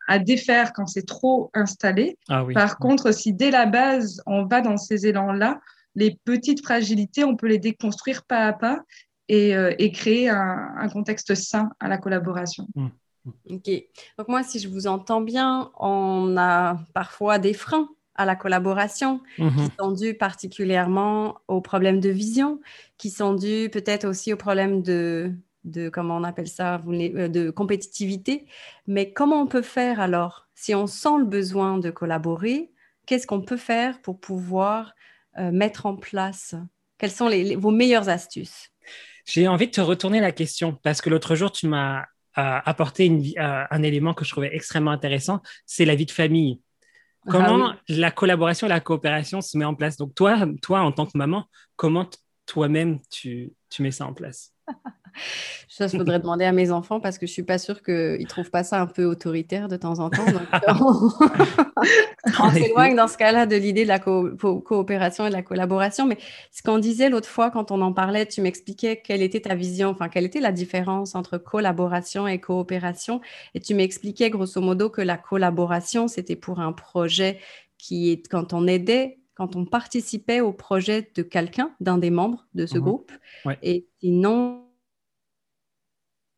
à 0.08 0.18
défaire 0.18 0.72
quand 0.72 0.86
c'est 0.86 1.06
trop 1.06 1.50
installé. 1.52 2.18
Ah 2.28 2.44
Par 2.54 2.78
contre, 2.78 3.12
si 3.12 3.32
dès 3.32 3.50
la 3.50 3.66
base, 3.66 4.22
on 4.26 4.44
va 4.46 4.60
dans 4.60 4.76
ces 4.76 5.06
élans-là, 5.06 5.60
les 5.94 6.18
petites 6.24 6.62
fragilités, 6.62 7.24
on 7.24 7.36
peut 7.36 7.48
les 7.48 7.58
déconstruire 7.58 8.24
pas 8.24 8.46
à 8.46 8.52
pas 8.52 8.80
et, 9.32 9.54
et 9.78 9.92
créer 9.92 10.28
un, 10.28 10.74
un, 10.76 10.88
contexte 10.88 11.34
sain 11.34 11.70
à 11.78 11.88
la 11.88 11.98
collaboration. 11.98 12.66
Mmh. 12.74 12.88
Ok. 13.50 13.70
Donc 14.18 14.28
moi, 14.28 14.42
si 14.42 14.58
je 14.58 14.68
vous 14.68 14.86
entends 14.86 15.20
bien, 15.20 15.70
on 15.78 16.36
a 16.36 16.78
parfois 16.94 17.38
des 17.38 17.52
freins 17.52 17.88
à 18.14 18.24
la 18.24 18.36
collaboration 18.36 19.20
qui 19.36 19.42
mhm. 19.42 19.68
sont 19.78 19.92
dus 19.92 20.14
particulièrement 20.14 21.38
aux 21.48 21.60
problèmes 21.60 22.00
de 22.00 22.10
vision, 22.10 22.60
qui 22.98 23.08
sont 23.08 23.34
dus 23.34 23.70
peut-être 23.70 24.06
aussi 24.06 24.32
aux 24.32 24.36
problèmes 24.36 24.82
de, 24.82 25.32
de 25.64 25.88
comment 25.88 26.16
on 26.16 26.24
appelle 26.24 26.48
ça, 26.48 26.80
euh, 26.86 27.28
de 27.28 27.50
compétitivité. 27.50 28.46
Mais 28.86 29.12
comment 29.12 29.40
on 29.40 29.46
peut 29.46 29.62
faire 29.62 30.00
alors? 30.00 30.48
Si 30.54 30.74
on 30.74 30.86
sent 30.86 31.18
le 31.18 31.24
besoin 31.24 31.78
de 31.78 31.90
collaborer 31.90 32.70
Qu'est-ce 33.06 33.26
qu'on 33.26 33.40
peut 33.40 33.56
faire 33.56 34.00
pour 34.02 34.20
pouvoir 34.20 34.94
euh, 35.36 35.50
mettre 35.50 35.86
en 35.86 35.96
place? 35.96 36.54
Quelles 36.96 37.10
sont 37.10 37.28
vos 37.56 37.72
meilleures 37.72 38.08
astuces? 38.08 38.70
J'ai 39.26 39.48
envie 39.48 39.66
de 39.66 39.72
te 39.72 39.80
retourner 39.80 40.20
la 40.20 40.32
question 40.32 40.78
parce 40.82 41.00
que 41.00 41.10
l'autre 41.10 41.34
jour, 41.34 41.52
tu 41.52 41.68
m'as 41.68 42.04
apporté 42.34 43.06
une, 43.06 43.24
un 43.38 43.82
élément 43.82 44.14
que 44.14 44.24
je 44.24 44.30
trouvais 44.30 44.54
extrêmement 44.54 44.92
intéressant, 44.92 45.42
c'est 45.66 45.84
la 45.84 45.94
vie 45.94 46.06
de 46.06 46.10
famille. 46.10 46.60
Ah 47.26 47.32
comment 47.32 47.74
la 47.88 48.10
collaboration 48.10 48.66
et 48.66 48.70
la 48.70 48.80
coopération 48.80 49.40
se 49.40 49.58
met 49.58 49.64
en 49.64 49.74
place? 49.74 49.96
Donc 49.96 50.14
toi, 50.14 50.38
toi 50.62 50.80
en 50.80 50.92
tant 50.92 51.06
que 51.06 51.18
maman, 51.18 51.44
comment 51.76 52.08
toi-même 52.46 52.98
tu, 53.10 53.52
tu 53.68 53.82
mets 53.82 53.90
ça 53.90 54.06
en 54.06 54.14
place? 54.14 54.54
Ça, 55.68 55.86
il 55.86 55.98
faudrait 55.98 56.18
demander 56.18 56.44
à 56.44 56.52
mes 56.52 56.72
enfants 56.72 57.00
parce 57.00 57.16
que 57.16 57.26
je 57.26 57.32
suis 57.32 57.42
pas 57.42 57.56
sûre 57.56 57.82
qu'ils 57.82 58.26
trouvent 58.26 58.50
pas 58.50 58.64
ça 58.64 58.80
un 58.80 58.86
peu 58.86 59.04
autoritaire 59.04 59.68
de 59.68 59.76
temps 59.76 59.98
en 59.98 60.10
temps. 60.10 60.24
on 62.40 62.50
s'éloigne 62.50 62.96
dans 62.96 63.08
ce 63.08 63.16
cas-là 63.16 63.46
de 63.46 63.56
l'idée 63.56 63.84
de 63.84 63.88
la 63.88 63.98
coopération 63.98 65.26
et 65.26 65.28
de 65.28 65.34
la 65.34 65.42
collaboration. 65.42 66.06
Mais 66.06 66.18
ce 66.50 66.62
qu'on 66.62 66.78
disait 66.78 67.08
l'autre 67.08 67.28
fois 67.28 67.50
quand 67.50 67.70
on 67.70 67.80
en 67.80 67.92
parlait, 67.92 68.26
tu 68.26 68.42
m'expliquais 68.42 69.00
quelle 69.02 69.22
était 69.22 69.40
ta 69.40 69.54
vision, 69.54 69.88
enfin 69.88 70.08
quelle 70.08 70.24
était 70.24 70.40
la 70.40 70.52
différence 70.52 71.14
entre 71.14 71.38
collaboration 71.38 72.26
et 72.26 72.40
coopération. 72.40 73.20
Et 73.54 73.60
tu 73.60 73.74
m'expliquais 73.74 74.28
grosso 74.28 74.60
modo 74.60 74.90
que 74.90 75.02
la 75.02 75.16
collaboration, 75.16 76.08
c'était 76.08 76.36
pour 76.36 76.60
un 76.60 76.72
projet 76.72 77.38
qui 77.78 78.10
est 78.10 78.28
quand 78.28 78.52
on 78.52 78.66
aidait 78.66 79.20
quand 79.40 79.56
on 79.56 79.64
participait 79.64 80.42
au 80.42 80.52
projet 80.52 81.10
de 81.14 81.22
quelqu'un, 81.22 81.74
d'un 81.80 81.96
des 81.96 82.10
membres 82.10 82.46
de 82.52 82.66
ce 82.66 82.76
mmh 82.76 82.80
groupe. 82.82 83.10
Et 83.62 83.86
sinon, 83.98 84.59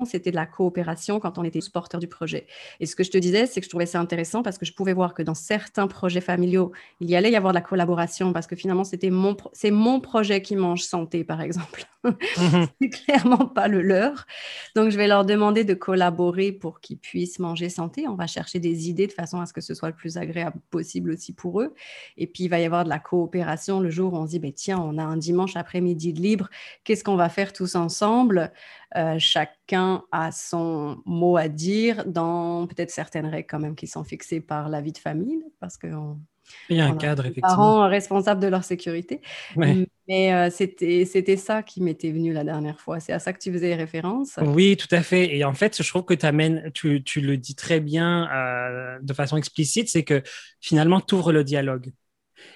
c'était 0.04 0.30
de 0.30 0.36
la 0.36 0.46
coopération 0.46 1.20
quand 1.20 1.38
on 1.38 1.44
était 1.44 1.60
supporter 1.60 1.98
du 1.98 2.08
projet. 2.08 2.46
Et 2.80 2.86
ce 2.86 2.96
que 2.96 3.04
je 3.04 3.10
te 3.10 3.18
disais, 3.18 3.46
c'est 3.46 3.60
que 3.60 3.64
je 3.64 3.70
trouvais 3.70 3.86
ça 3.86 4.00
intéressant 4.00 4.42
parce 4.42 4.58
que 4.58 4.66
je 4.66 4.72
pouvais 4.72 4.92
voir 4.92 5.14
que 5.14 5.22
dans 5.22 5.34
certains 5.34 5.86
projets 5.86 6.20
familiaux, 6.20 6.72
il 7.00 7.10
y 7.10 7.16
allait 7.16 7.30
y 7.30 7.36
avoir 7.36 7.52
de 7.52 7.58
la 7.58 7.62
collaboration 7.62 8.32
parce 8.32 8.46
que 8.46 8.56
finalement, 8.56 8.84
c'était 8.84 9.10
mon, 9.10 9.36
c'est 9.52 9.70
mon 9.70 10.00
projet 10.00 10.42
qui 10.42 10.56
mange 10.56 10.82
santé, 10.82 11.24
par 11.24 11.40
exemple. 11.40 11.84
Mhm. 12.04 12.66
c'est 12.80 12.88
clairement 12.88 13.46
pas 13.46 13.68
le 13.68 13.82
leur. 13.82 14.26
Donc, 14.74 14.90
je 14.90 14.96
vais 14.96 15.06
leur 15.06 15.24
demander 15.24 15.64
de 15.64 15.74
collaborer 15.74 16.52
pour 16.52 16.80
qu'ils 16.80 16.98
puissent 16.98 17.38
manger 17.38 17.68
santé. 17.68 18.08
On 18.08 18.14
va 18.14 18.26
chercher 18.26 18.58
des 18.58 18.88
idées 18.88 19.06
de 19.06 19.12
façon 19.12 19.40
à 19.40 19.46
ce 19.46 19.52
que 19.52 19.60
ce 19.60 19.74
soit 19.74 19.88
le 19.88 19.94
plus 19.94 20.16
agréable 20.16 20.58
possible 20.70 21.12
aussi 21.12 21.32
pour 21.32 21.60
eux. 21.60 21.74
Et 22.16 22.26
puis, 22.26 22.44
il 22.44 22.48
va 22.48 22.60
y 22.60 22.64
avoir 22.64 22.84
de 22.84 22.88
la 22.88 22.98
coopération 22.98 23.80
le 23.80 23.90
jour 23.90 24.14
où 24.14 24.16
on 24.16 24.26
se 24.26 24.32
dit, 24.32 24.38
ben, 24.38 24.52
tiens, 24.52 24.78
on 24.78 24.98
a 24.98 25.02
un 25.02 25.16
dimanche 25.16 25.56
après-midi 25.56 26.12
de 26.12 26.20
libre. 26.20 26.48
Qu'est-ce 26.84 27.04
qu'on 27.04 27.16
va 27.16 27.28
faire 27.28 27.52
tous 27.52 27.74
ensemble? 27.74 28.52
Euh, 28.96 29.16
chacun 29.18 29.91
a 30.12 30.32
son 30.32 31.02
mot 31.04 31.36
à 31.36 31.48
dire 31.48 32.04
dans 32.06 32.66
peut-être 32.66 32.90
certaines 32.90 33.26
règles 33.26 33.48
quand 33.48 33.60
même 33.60 33.74
qui 33.74 33.86
sont 33.86 34.04
fixées 34.04 34.40
par 34.40 34.68
la 34.68 34.80
vie 34.80 34.92
de 34.92 34.98
famille, 34.98 35.42
parce 35.60 35.76
que 35.76 35.88
il 36.68 36.76
y 36.76 36.80
a 36.80 36.86
un 36.86 36.96
cadre, 36.96 37.22
effectivement. 37.24 37.48
Parents 37.48 37.88
responsables 37.88 38.40
de 38.40 38.48
leur 38.48 38.64
sécurité. 38.64 39.20
Mais 39.56 40.34
euh, 40.34 40.50
c'était 40.50 41.36
ça 41.36 41.62
qui 41.62 41.80
m'était 41.80 42.10
venu 42.10 42.32
la 42.32 42.44
dernière 42.44 42.80
fois. 42.80 43.00
C'est 43.00 43.12
à 43.12 43.18
ça 43.18 43.32
que 43.32 43.38
tu 43.38 43.52
faisais 43.52 43.74
référence? 43.74 44.38
Oui, 44.42 44.76
tout 44.76 44.92
à 44.94 45.02
fait. 45.02 45.34
Et 45.34 45.44
en 45.44 45.54
fait, 45.54 45.82
je 45.82 45.88
trouve 45.88 46.04
que 46.04 46.26
amènes, 46.26 46.70
tu, 46.74 47.02
tu 47.02 47.20
le 47.20 47.36
dis 47.36 47.54
très 47.54 47.80
bien 47.80 48.28
euh, 48.30 48.98
de 49.00 49.12
façon 49.14 49.36
explicite, 49.36 49.88
c'est 49.88 50.04
que 50.04 50.22
finalement, 50.60 51.00
tu 51.00 51.14
ouvres 51.14 51.32
le 51.32 51.44
dialogue. 51.44 51.92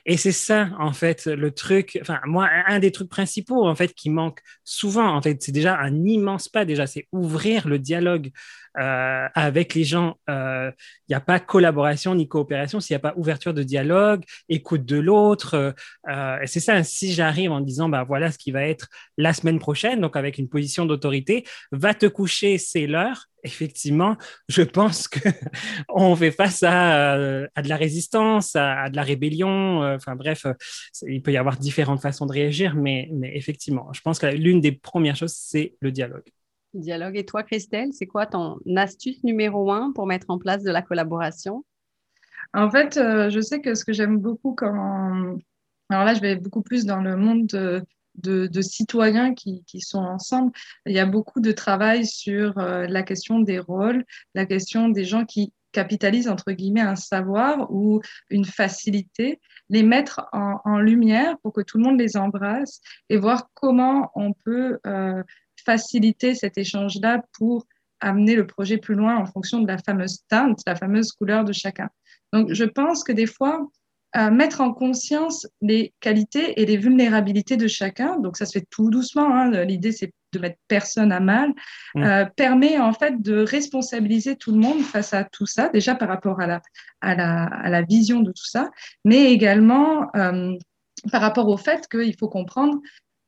Et 0.05 0.17
c'est 0.17 0.33
ça, 0.33 0.71
en 0.79 0.93
fait, 0.93 1.27
le 1.27 1.51
truc, 1.51 1.99
enfin, 2.01 2.21
moi, 2.27 2.49
un 2.67 2.79
des 2.79 2.93
trucs 2.93 3.09
principaux, 3.09 3.67
en 3.67 3.75
fait, 3.75 3.93
qui 3.95 4.11
manque 4.11 4.41
souvent, 4.65 5.09
en 5.15 5.21
fait, 5.23 5.43
c'est 5.43 5.53
déjà 5.53 5.77
un 5.79 6.05
immense 6.05 6.49
pas, 6.49 6.65
déjà, 6.65 6.87
c'est 6.87 7.09
ouvrir 7.13 7.69
le 7.69 7.79
dialogue 7.79 8.31
euh, 8.79 9.27
avec 9.35 9.75
les 9.75 9.85
gens. 9.85 10.19
Il 10.29 10.35
euh, 10.35 10.71
n'y 11.09 11.15
a 11.15 11.21
pas 11.21 11.41
collaboration 11.41 12.15
ni 12.15 12.29
coopération 12.29 12.79
s'il 12.79 12.95
n'y 12.95 12.97
a 12.97 13.11
pas 13.11 13.15
ouverture 13.17 13.55
de 13.55 13.63
dialogue, 13.63 14.23
écoute 14.51 14.85
de 14.85 14.99
l'autre. 14.99 15.75
Euh, 16.09 16.41
et 16.41 16.47
c'est 16.47 16.61
ça, 16.61 16.83
si 16.85 17.13
j'arrive 17.13 17.53
en 17.53 17.61
disant, 17.61 17.89
bah 17.89 18.05
voilà 18.05 18.31
ce 18.31 18.39
qui 18.39 18.51
va 18.51 18.63
être 18.65 18.89
la 19.17 19.33
semaine 19.33 19.59
prochaine, 19.59 20.01
donc 20.01 20.17
avec 20.17 20.37
une 20.37 20.49
position 20.49 20.85
d'autorité, 20.85 21.45
va 21.73 21.95
te 21.95 22.07
coucher, 22.07 22.59
c'est 22.59 22.87
l'heure. 22.87 23.27
Effectivement, 23.45 24.17
je 24.49 24.63
pense 24.63 25.09
que 25.09 25.21
on 25.89 26.15
fait 26.17 26.33
face 26.33 26.63
à, 26.63 27.13
à 27.13 27.63
de 27.63 27.69
la 27.69 27.77
résistance, 27.77 28.57
à, 28.57 28.91
de 28.91 28.97
la 28.97 29.03
rébellion. 29.03 29.83
Enfin 29.95 30.17
bref, 30.17 30.47
il 31.03 31.23
peut 31.23 31.33
y 31.33 31.37
avoir 31.39 31.57
différentes 31.57 32.03
façons 32.03 32.27
de 32.27 32.33
réagir, 32.33 32.75
mais, 32.75 33.09
mais 33.13 33.35
effectivement, 33.37 33.91
je 33.93 34.01
pense 34.03 34.19
que 34.19 34.27
l'une 34.27 34.61
des 34.61 34.73
premières 34.73 35.17
choses, 35.17 35.35
c'est 35.35 35.77
le 35.81 35.93
dialogue 35.93 36.25
dialogue. 36.81 37.17
Et 37.17 37.25
toi, 37.25 37.43
Christelle, 37.43 37.93
c'est 37.93 38.07
quoi 38.07 38.27
ton 38.27 38.59
astuce 38.77 39.23
numéro 39.25 39.71
un 39.73 39.93
pour 39.93 40.07
mettre 40.07 40.31
en 40.31 40.39
place 40.39 40.63
de 40.63 40.71
la 40.71 40.83
collaboration? 40.83 41.65
En 42.55 42.71
fait, 42.71 42.97
euh, 42.97 43.31
je 43.31 43.41
sais 43.41 43.61
que 43.61 43.75
ce 43.75 43.85
que 43.85 43.93
j'aime 43.93 44.19
beaucoup 44.19 44.55
quand... 44.55 45.37
Alors 45.89 46.05
là, 46.05 46.15
je 46.15 46.21
vais 46.21 46.37
beaucoup 46.37 46.63
plus 46.63 46.85
dans 46.85 47.01
le 47.01 47.17
monde 47.17 47.47
de, 47.47 48.61
citoyens 48.63 49.35
qui, 49.35 49.63
sont 49.81 49.99
ensemble. 49.99 50.53
Il 50.87 50.93
y 50.93 50.99
a 50.99 51.07
beaucoup 51.07 51.41
de 51.41 51.53
travail 51.53 52.07
sur 52.07 52.59
euh, 52.59 52.87
la 52.87 53.03
question 53.03 53.41
des 53.41 53.59
rôles, 53.59 54.05
la 54.35 54.47
question 54.47 54.89
des 54.89 55.05
gens 55.05 55.25
qui 55.25 55.53
capitalisent, 55.73 56.29
entre 56.29 56.53
guillemets, 56.53 56.81
un 56.81 56.97
savoir 56.97 57.71
ou 57.71 58.01
une 58.31 58.47
facilité, 58.47 59.41
les 59.69 59.83
mettre 59.83 60.27
en, 60.33 60.79
lumière 60.79 61.37
pour 61.43 61.53
que 61.53 61.61
tout 61.61 61.77
le 61.79 61.85
monde 61.85 62.01
les 62.01 62.17
embrasse 62.17 62.81
et 63.11 63.17
voir 63.17 63.51
comment 63.55 64.11
on 64.15 64.33
peut... 64.33 64.79
Euh, 64.87 65.23
faciliter 65.67 66.35
cet 66.35 66.57
échange-là 66.57 67.23
pour 67.37 67.67
amener 68.01 68.35
le 68.35 68.47
projet 68.47 68.79
plus 68.79 68.95
loin 68.95 69.17
en 69.17 69.27
fonction 69.27 69.61
de 69.61 69.67
la 69.67 69.79
fameuse 69.79 70.21
teinte, 70.29 70.61
la 70.67 70.77
fameuse 70.77 71.13
couleur 71.13 71.45
de 71.45 71.53
chacun. 71.53 71.89
Donc, 72.33 72.53
je 72.53 72.65
pense 72.65 73.05
que 73.05 73.13
des 73.13 73.27
fois, 73.27 73.69
euh, 74.17 74.31
mettre 74.31 74.61
en 74.61 74.73
conscience 74.73 75.47
les 75.61 75.93
qualités 76.01 76.61
et 76.61 76.65
les 76.65 76.77
vulnérabilités 76.77 77.57
de 77.57 77.69
chacun, 77.69 78.19
donc 78.19 78.37
ça 78.37 78.47
se 78.47 78.59
fait 78.59 78.67
tout 78.71 78.89
doucement, 78.89 79.35
hein, 79.35 79.65
l'idée 79.65 79.93
c'est 79.93 80.13
de 80.33 80.39
mettre 80.39 80.57
personne 80.69 81.13
à 81.13 81.21
mal, 81.21 81.53
mmh. 81.95 82.03
euh, 82.03 82.25
permet 82.37 82.79
en 82.79 82.93
fait 82.93 83.21
de 83.21 83.39
responsabiliser 83.39 84.37
tout 84.37 84.53
le 84.53 84.59
monde 84.59 84.81
face 84.81 85.13
à 85.13 85.25
tout 85.25 85.47
ça, 85.47 85.69
déjà 85.69 85.95
par 85.95 86.09
rapport 86.09 86.41
à 86.41 86.47
la, 86.47 86.63
à 87.01 87.15
la, 87.15 87.45
à 87.45 87.69
la 87.69 87.83
vision 87.83 88.21
de 88.21 88.31
tout 88.31 88.47
ça, 88.47 88.71
mais 89.05 89.33
également 89.33 90.09
euh, 90.17 90.53
par 91.13 91.21
rapport 91.21 91.49
au 91.49 91.57
fait 91.57 91.87
qu'il 91.89 92.17
faut 92.17 92.29
comprendre 92.29 92.81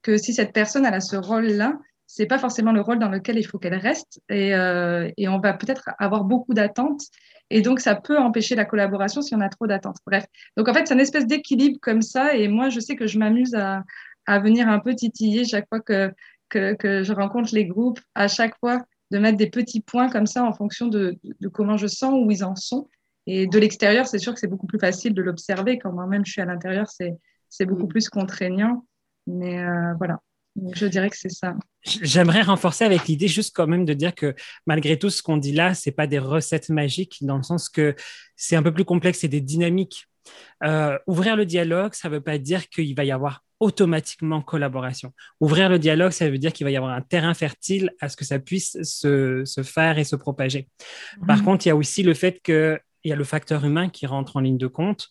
que 0.02 0.16
si 0.16 0.32
cette 0.32 0.52
personne 0.52 0.86
elle 0.86 0.94
a 0.94 1.00
ce 1.00 1.16
rôle-là, 1.16 1.74
c'est 2.08 2.26
pas 2.26 2.38
forcément 2.38 2.72
le 2.72 2.80
rôle 2.80 2.98
dans 2.98 3.10
lequel 3.10 3.38
il 3.38 3.44
faut 3.44 3.58
qu'elle 3.58 3.74
reste 3.74 4.20
et, 4.30 4.54
euh, 4.54 5.10
et, 5.18 5.28
on 5.28 5.38
va 5.38 5.52
peut-être 5.52 5.90
avoir 5.98 6.24
beaucoup 6.24 6.54
d'attentes 6.54 7.02
et 7.50 7.60
donc 7.60 7.80
ça 7.80 7.94
peut 7.94 8.18
empêcher 8.18 8.56
la 8.56 8.64
collaboration 8.64 9.20
si 9.20 9.34
on 9.34 9.40
a 9.40 9.48
trop 9.50 9.66
d'attentes. 9.66 9.98
Bref, 10.06 10.24
donc 10.56 10.68
en 10.68 10.74
fait 10.74 10.86
c'est 10.86 10.94
une 10.94 11.00
espèce 11.00 11.26
d'équilibre 11.26 11.78
comme 11.80 12.02
ça 12.02 12.34
et 12.34 12.48
moi 12.48 12.70
je 12.70 12.80
sais 12.80 12.96
que 12.96 13.06
je 13.06 13.18
m'amuse 13.18 13.54
à, 13.54 13.84
à, 14.26 14.38
venir 14.40 14.68
un 14.68 14.78
peu 14.78 14.94
titiller 14.94 15.44
chaque 15.44 15.68
fois 15.68 15.80
que, 15.80 16.10
que, 16.48 16.74
que, 16.74 17.02
je 17.02 17.12
rencontre 17.12 17.54
les 17.54 17.66
groupes, 17.66 18.00
à 18.14 18.26
chaque 18.26 18.58
fois 18.58 18.82
de 19.10 19.18
mettre 19.18 19.36
des 19.36 19.50
petits 19.50 19.82
points 19.82 20.08
comme 20.08 20.26
ça 20.26 20.44
en 20.44 20.52
fonction 20.54 20.88
de, 20.88 21.18
de 21.22 21.48
comment 21.48 21.76
je 21.76 21.86
sens 21.86 22.14
où 22.14 22.30
ils 22.30 22.42
en 22.42 22.56
sont. 22.56 22.88
Et 23.26 23.46
de 23.46 23.58
l'extérieur, 23.58 24.06
c'est 24.06 24.18
sûr 24.18 24.32
que 24.32 24.40
c'est 24.40 24.48
beaucoup 24.48 24.66
plus 24.66 24.78
facile 24.78 25.12
de 25.12 25.20
l'observer. 25.20 25.78
Quand 25.78 25.92
moi-même 25.92 26.24
je 26.24 26.32
suis 26.32 26.40
à 26.40 26.46
l'intérieur, 26.46 26.86
c'est 26.88 27.66
beaucoup 27.66 27.84
mm. 27.84 27.88
plus 27.88 28.08
contraignant. 28.08 28.86
Mais 29.26 29.60
euh, 29.62 29.92
voilà. 29.98 30.20
Je 30.72 30.86
dirais 30.86 31.10
que 31.10 31.16
c'est 31.16 31.28
ça. 31.28 31.54
J'aimerais 31.82 32.42
renforcer 32.42 32.84
avec 32.84 33.06
l'idée 33.06 33.28
juste 33.28 33.54
quand 33.54 33.66
même 33.66 33.84
de 33.84 33.94
dire 33.94 34.14
que 34.14 34.34
malgré 34.66 34.98
tout 34.98 35.10
ce 35.10 35.22
qu'on 35.22 35.36
dit 35.36 35.52
là, 35.52 35.74
c'est 35.74 35.92
pas 35.92 36.06
des 36.06 36.18
recettes 36.18 36.70
magiques 36.70 37.18
dans 37.22 37.36
le 37.36 37.42
sens 37.42 37.68
que 37.68 37.94
c'est 38.36 38.56
un 38.56 38.62
peu 38.62 38.72
plus 38.72 38.84
complexe, 38.84 39.20
c'est 39.20 39.28
des 39.28 39.40
dynamiques. 39.40 40.06
Euh, 40.64 40.98
ouvrir 41.06 41.36
le 41.36 41.46
dialogue, 41.46 41.94
ça 41.94 42.08
ne 42.08 42.14
veut 42.14 42.20
pas 42.20 42.38
dire 42.38 42.68
qu'il 42.68 42.94
va 42.94 43.04
y 43.04 43.12
avoir 43.12 43.42
automatiquement 43.60 44.40
collaboration. 44.40 45.12
Ouvrir 45.40 45.68
le 45.68 45.78
dialogue, 45.78 46.12
ça 46.12 46.28
veut 46.30 46.38
dire 46.38 46.52
qu'il 46.52 46.64
va 46.64 46.70
y 46.70 46.76
avoir 46.76 46.92
un 46.92 47.00
terrain 47.00 47.34
fertile 47.34 47.90
à 48.00 48.08
ce 48.08 48.16
que 48.16 48.24
ça 48.24 48.38
puisse 48.38 48.80
se, 48.82 49.44
se 49.44 49.62
faire 49.62 49.98
et 49.98 50.04
se 50.04 50.16
propager. 50.16 50.68
Par 51.26 51.38
mhm. 51.38 51.44
contre, 51.44 51.66
il 51.66 51.70
y 51.70 51.72
a 51.72 51.76
aussi 51.76 52.02
le 52.02 52.14
fait 52.14 52.40
qu'il 52.42 52.80
y 53.04 53.12
a 53.12 53.16
le 53.16 53.24
facteur 53.24 53.64
humain 53.64 53.88
qui 53.88 54.06
rentre 54.06 54.36
en 54.36 54.40
ligne 54.40 54.58
de 54.58 54.68
compte. 54.68 55.08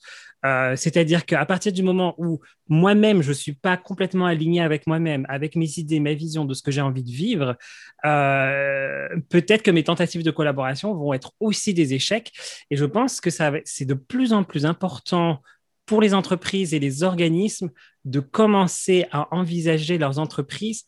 Euh, 0.47 0.75
c'est-à-dire 0.75 1.25
qu'à 1.25 1.45
partir 1.45 1.73
du 1.73 1.83
moment 1.83 2.15
où 2.17 2.39
moi-même, 2.69 3.21
je 3.21 3.29
ne 3.29 3.33
suis 3.33 3.53
pas 3.53 3.75
complètement 3.75 4.25
aligné 4.25 4.61
avec 4.61 4.87
moi-même, 4.87 5.25
avec 5.27 5.55
mes 5.55 5.77
idées, 5.77 5.99
ma 5.99 6.13
vision 6.13 6.45
de 6.45 6.53
ce 6.53 6.61
que 6.61 6.71
j'ai 6.71 6.81
envie 6.81 7.03
de 7.03 7.11
vivre, 7.11 7.57
euh, 8.05 9.07
peut-être 9.29 9.61
que 9.61 9.71
mes 9.71 9.83
tentatives 9.83 10.23
de 10.23 10.31
collaboration 10.31 10.93
vont 10.93 11.13
être 11.13 11.33
aussi 11.39 11.73
des 11.73 11.93
échecs. 11.93 12.31
Et 12.71 12.77
je 12.77 12.85
pense 12.85 13.19
que 13.19 13.29
c'est 13.29 13.85
de 13.85 13.93
plus 13.93 14.31
en 14.31 14.43
plus 14.43 14.65
important 14.65 15.41
pour 15.85 16.01
les 16.01 16.13
entreprises 16.13 16.73
et 16.73 16.79
les 16.79 17.03
organismes 17.03 17.69
de 18.05 18.19
commencer 18.19 19.05
à 19.11 19.33
envisager 19.35 19.97
leurs 19.97 20.19
entreprises 20.19 20.85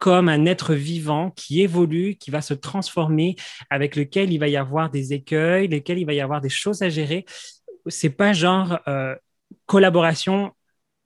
comme 0.00 0.30
un 0.30 0.46
être 0.46 0.74
vivant 0.74 1.30
qui 1.30 1.60
évolue, 1.60 2.16
qui 2.16 2.30
va 2.30 2.40
se 2.40 2.54
transformer, 2.54 3.36
avec 3.68 3.96
lequel 3.96 4.32
il 4.32 4.38
va 4.38 4.48
y 4.48 4.56
avoir 4.56 4.90
des 4.90 5.12
écueils, 5.12 5.68
lesquels 5.68 5.98
il 5.98 6.06
va 6.06 6.14
y 6.14 6.22
avoir 6.22 6.40
des 6.40 6.48
choses 6.48 6.80
à 6.80 6.88
gérer. 6.88 7.26
C'est 7.86 8.10
pas 8.10 8.32
genre 8.32 8.78
euh, 8.88 9.14
collaboration. 9.66 10.52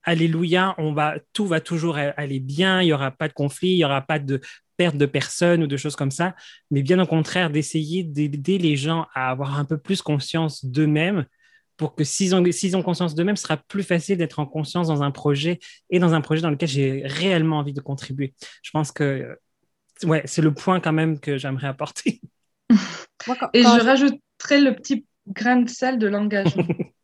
Alléluia, 0.03 0.75
on 0.77 0.93
va, 0.93 1.15
tout 1.33 1.47
va 1.47 1.61
toujours 1.61 1.97
aller 1.97 2.39
bien, 2.39 2.83
il 2.83 2.87
n'y 2.87 2.93
aura 2.93 3.11
pas 3.11 3.27
de 3.27 3.33
conflit, 3.33 3.71
il 3.71 3.77
n'y 3.77 3.85
aura 3.87 4.03
pas 4.03 4.19
de 4.19 4.41
perte 4.77 4.97
de 4.97 5.07
personnes 5.07 5.63
ou 5.63 5.67
de 5.67 5.77
choses 5.77 5.97
comme 5.97 6.11
ça, 6.11 6.35
mais 6.71 6.83
bien 6.83 6.99
au 6.99 7.07
contraire 7.07 7.49
d'essayer 7.49 8.03
d'aider 8.03 8.59
les 8.59 8.77
gens 8.77 9.07
à 9.15 9.31
avoir 9.31 9.59
un 9.59 9.65
peu 9.65 9.79
plus 9.79 10.03
conscience 10.03 10.65
d'eux-mêmes 10.65 11.25
pour 11.77 11.95
que 11.95 12.05
s'ils 12.05 12.35
ont, 12.35 12.43
ont, 12.43 12.83
conscience 12.83 13.15
d'eux-mêmes, 13.15 13.37
ce 13.37 13.45
sera 13.45 13.57
plus 13.57 13.83
facile 13.83 14.17
d'être 14.17 14.39
en 14.39 14.47
conscience 14.47 14.89
dans 14.89 15.03
un 15.03 15.11
projet 15.11 15.59
et 15.91 15.99
dans 15.99 16.15
un 16.15 16.21
projet 16.21 16.41
dans 16.41 16.51
lequel 16.51 16.69
j'ai 16.69 17.03
réellement 17.05 17.59
envie 17.59 17.73
de 17.73 17.81
contribuer. 17.81 18.35
Je 18.63 18.71
pense 18.71 18.93
que 18.93 19.39
ouais, 20.05 20.23
c'est 20.25 20.43
le 20.43 20.55
point 20.55 20.81
quand 20.81 20.93
même 20.93 21.19
que 21.19 21.37
j'aimerais 21.37 21.67
apporter. 21.67 22.21
et 23.53 23.63
je, 23.63 23.85
rajouterais 23.85 24.61
le 24.61 24.75
petit 24.77 25.07
grain 25.29 25.57
de 25.63 25.69
sel 25.69 25.99
de 25.99 26.07
l'engagement. 26.07 26.65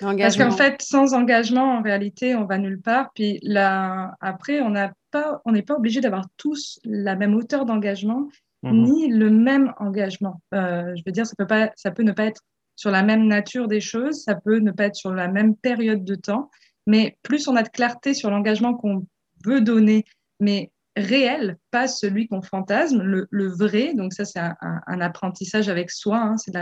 Parce 0.00 0.36
qu'en 0.36 0.52
fait, 0.52 0.80
sans 0.80 1.12
engagement, 1.14 1.78
en 1.78 1.82
réalité, 1.82 2.36
on 2.36 2.44
va 2.44 2.58
nulle 2.58 2.80
part. 2.80 3.10
Puis 3.14 3.40
là, 3.42 4.14
après, 4.20 4.60
on 4.60 4.70
n'a 4.70 4.92
pas, 5.10 5.40
on 5.44 5.52
n'est 5.52 5.62
pas 5.62 5.74
obligé 5.74 6.00
d'avoir 6.00 6.26
tous 6.36 6.78
la 6.84 7.16
même 7.16 7.34
hauteur 7.34 7.64
d'engagement, 7.64 8.28
mhm. 8.62 8.84
ni 8.84 9.08
le 9.08 9.30
même 9.30 9.72
engagement. 9.78 10.40
Euh, 10.54 10.94
je 10.94 11.02
veux 11.04 11.12
dire, 11.12 11.26
ça 11.26 11.34
peut 11.36 11.46
pas, 11.46 11.72
ça 11.74 11.90
peut 11.90 12.04
ne 12.04 12.12
pas 12.12 12.26
être 12.26 12.42
sur 12.76 12.92
la 12.92 13.02
même 13.02 13.26
nature 13.26 13.66
des 13.66 13.80
choses, 13.80 14.22
ça 14.22 14.36
peut 14.36 14.58
ne 14.58 14.70
pas 14.70 14.84
être 14.84 14.94
sur 14.94 15.12
la 15.12 15.26
même 15.26 15.56
période 15.56 16.04
de 16.04 16.14
temps, 16.14 16.48
mais 16.86 17.18
plus 17.22 17.48
on 17.48 17.56
a 17.56 17.64
de 17.64 17.68
clarté 17.68 18.14
sur 18.14 18.30
l'engagement 18.30 18.74
qu'on 18.74 19.04
veut 19.44 19.60
donner, 19.60 20.04
mais 20.38 20.70
réel, 20.96 21.56
pas 21.72 21.88
celui 21.88 22.28
qu'on 22.28 22.40
fantasme, 22.40 23.02
le, 23.02 23.48
vrai, 23.48 23.94
donc 23.94 24.12
ça 24.12 24.24
c'est 24.24 24.38
un, 24.38 25.00
apprentissage 25.00 25.68
avec 25.68 25.90
soi, 25.90 26.18
hein, 26.18 26.36
c'est 26.36 26.56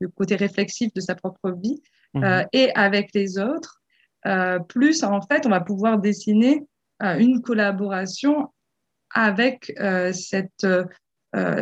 le 0.00 0.08
côté 0.08 0.36
réflexif 0.36 0.92
de 0.94 1.00
sa 1.00 1.14
propre 1.14 1.50
vie, 1.50 1.80
mmh. 2.14 2.24
euh, 2.24 2.44
et 2.52 2.70
avec 2.74 3.10
les 3.14 3.38
autres, 3.38 3.80
euh, 4.26 4.58
plus 4.58 5.04
en 5.04 5.20
fait 5.22 5.46
on 5.46 5.50
va 5.50 5.60
pouvoir 5.60 5.98
dessiner 5.98 6.64
euh, 7.02 7.18
une 7.18 7.40
collaboration 7.40 8.52
avec 9.14 9.72
cette 10.12 10.66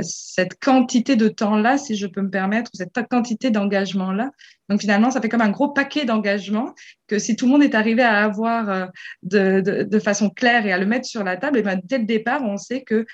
cette 0.03 0.59
quantité 0.61 1.17
de 1.17 1.29
temps-là, 1.29 1.77
si 1.77 1.97
je 1.97 2.07
peux 2.07 2.23
me 2.23 2.31
permettre, 2.31 2.71
cette 2.73 2.93
quantité 3.09 3.51
d'engagement-là. 3.51 4.31
Donc 4.69 4.81
finalement, 4.81 5.11
ça 5.11 5.21
fait 5.21 5.29
comme 5.29 5.41
un 5.41 5.51
gros 5.51 5.69
paquet 5.69 6.05
d'engagement 6.05 6.75
que 7.07 7.19
si 7.19 7.37
tout 7.37 7.47
le 7.47 7.53
monde 7.53 7.63
est 7.63 7.75
arrivé 7.75 8.03
à 8.03 8.25
avoir 8.25 8.71
euh, 8.71 8.87
de, 9.23 9.99
façon 9.99 10.31
claire 10.31 10.67
et 10.67 10.73
à 10.73 10.79
le 10.79 10.87
mettre 10.87 11.07
sur 11.07 11.25
la 11.25 11.37
table, 11.37 11.59
et 11.59 11.63
ben, 11.63 11.81
dès 11.83 11.99
le 11.99 12.05
départ, 12.05 12.43
on 12.43 12.57
sait 12.57 12.83
que 12.83 13.07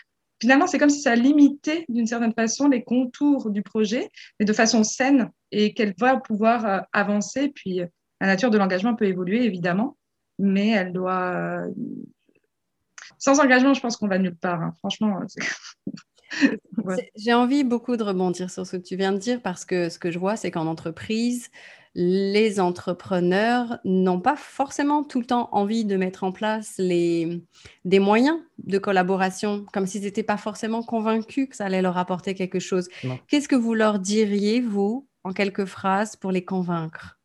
finalement, 0.42 0.66
c'est 0.66 0.78
comme 0.78 0.90
si 0.90 1.00
ça 1.00 1.14
limitait 1.14 1.84
d'une 1.88 2.08
certaine 2.08 2.32
façon 2.32 2.68
les 2.68 2.82
contours 2.82 3.48
du 3.50 3.62
projet, 3.62 4.10
mais 4.40 4.44
de 4.44 4.52
façon 4.52 4.82
saine 4.82 5.30
et 5.52 5.72
qu'elle 5.72 5.94
va 5.96 6.16
pouvoir 6.16 6.66
euh, 6.66 6.80
avancer. 6.92 7.48
Puis 7.54 7.80
la 8.20 8.26
nature 8.26 8.50
de 8.50 8.58
l'engagement 8.58 8.96
peut 8.96 9.06
évoluer, 9.06 9.44
évidemment, 9.44 9.96
mais 10.40 10.70
elle 10.70 10.92
doit... 10.92 11.62
Sans 13.18 13.38
engagement, 13.38 13.72
je 13.72 13.80
pense 13.80 13.96
qu'on 13.96 14.08
va 14.08 14.18
nulle 14.18 14.34
part. 14.34 14.60
Hein. 14.60 14.74
Franchement, 14.78 15.20
J'ai 17.16 17.34
envie 17.34 17.62
beaucoup 17.62 17.96
de 17.96 18.02
rebondir 18.02 18.50
sur 18.50 18.66
ce 18.66 18.76
que 18.76 18.82
tu 18.82 18.96
viens 18.96 19.12
de 19.12 19.18
dire 19.18 19.40
parce 19.40 19.64
que 19.64 19.90
ce 19.90 20.00
que 20.00 20.10
je 20.10 20.18
vois, 20.18 20.34
c'est 20.34 20.50
qu'en 20.50 20.66
entreprise, 20.66 21.50
les 21.94 22.58
entrepreneurs 22.58 23.78
n'ont 23.84 24.20
pas 24.20 24.36
forcément 24.36 25.04
tout 25.04 25.20
le 25.20 25.26
temps 25.26 25.50
envie 25.52 25.84
de 25.84 25.96
mettre 25.96 26.24
en 26.24 26.32
place 26.32 26.74
les, 26.78 27.42
des 27.84 27.98
moyens 27.98 28.38
de 28.58 28.78
collaboration, 28.78 29.66
comme 29.72 29.86
s'ils 29.86 30.02
n'étaient 30.02 30.22
pas 30.22 30.38
forcément 30.38 30.82
convaincus 30.82 31.48
que 31.50 31.56
ça 31.56 31.66
allait 31.66 31.82
leur 31.82 31.98
apporter 31.98 32.34
quelque 32.34 32.60
chose. 32.60 32.88
Qu'est-ce 33.28 33.48
que 33.48 33.56
vous 33.56 33.74
leur 33.74 33.98
diriez, 33.98 34.60
vous, 34.60 35.06
en 35.24 35.32
quelques 35.32 35.66
phrases, 35.66 36.16
pour 36.16 36.32
les 36.32 36.44
convaincre 36.44 37.20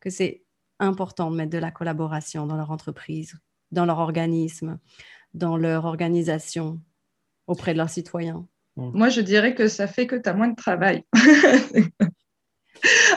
que 0.00 0.10
c'est 0.10 0.42
important 0.80 1.30
de 1.30 1.36
mettre 1.36 1.50
de 1.50 1.58
la 1.58 1.70
collaboration 1.70 2.46
dans 2.46 2.56
leur 2.56 2.72
entreprise, 2.72 3.36
dans 3.70 3.84
leur 3.84 3.98
organisme, 3.98 4.78
dans 5.32 5.56
leur 5.56 5.84
organisation 5.84 6.80
auprès 7.46 7.72
de 7.72 7.78
leurs 7.78 7.90
citoyens? 7.90 8.46
Moi, 8.76 9.08
je 9.08 9.20
dirais 9.20 9.54
que 9.54 9.66
ça 9.66 9.88
fait 9.88 10.06
que 10.06 10.14
tu 10.14 10.28
as 10.28 10.34
moins 10.34 10.48
de 10.48 10.54
travail. 10.54 11.04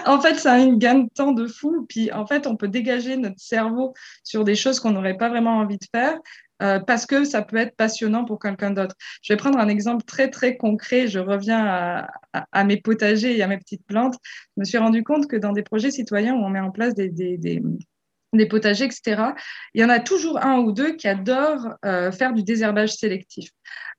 en 0.05 0.19
fait, 0.21 0.35
ça 0.35 0.53
a 0.53 0.59
une 0.59 0.77
gain 0.77 0.99
de 0.99 1.09
temps 1.13 1.31
de 1.31 1.47
fou. 1.47 1.85
Puis, 1.87 2.11
en 2.11 2.25
fait, 2.25 2.47
on 2.47 2.55
peut 2.55 2.67
dégager 2.67 3.17
notre 3.17 3.39
cerveau 3.39 3.93
sur 4.23 4.43
des 4.43 4.55
choses 4.55 4.79
qu'on 4.79 4.91
n'aurait 4.91 5.17
pas 5.17 5.29
vraiment 5.29 5.57
envie 5.57 5.77
de 5.77 5.85
faire 5.93 6.17
euh, 6.61 6.79
parce 6.79 7.05
que 7.05 7.23
ça 7.23 7.41
peut 7.41 7.57
être 7.57 7.75
passionnant 7.75 8.25
pour 8.25 8.39
quelqu'un 8.39 8.71
d'autre. 8.71 8.95
Je 9.21 9.33
vais 9.33 9.37
prendre 9.37 9.57
un 9.57 9.67
exemple 9.67 10.03
très, 10.03 10.29
très 10.29 10.57
concret. 10.57 11.07
Je 11.07 11.19
reviens 11.19 12.07
à, 12.33 12.63
mes 12.63 12.77
potagers 12.77 13.35
et 13.37 13.41
à 13.41 13.47
mes 13.47 13.57
petites 13.57 13.85
plantes. 13.85 14.15
Je 14.55 14.61
me 14.61 14.65
suis 14.65 14.77
rendu 14.77 15.03
compte 15.03 15.27
que 15.27 15.35
dans 15.35 15.53
des 15.53 15.63
projets 15.63 15.91
citoyens 15.91 16.35
où 16.35 16.43
on 16.43 16.49
met 16.49 16.59
en 16.59 16.71
place 16.71 16.93
des, 16.93 17.09
des 18.33 18.45
potagers, 18.45 18.85
etc. 18.85 19.33
Il 19.73 19.81
y 19.81 19.85
en 19.85 19.89
a 19.89 19.99
toujours 19.99 20.43
un 20.43 20.59
ou 20.59 20.71
deux 20.71 20.95
qui 20.95 21.07
adorent 21.07 21.75
euh, 21.85 22.11
faire 22.11 22.33
du 22.33 22.43
désherbage 22.43 22.95
sélectif. 22.95 23.49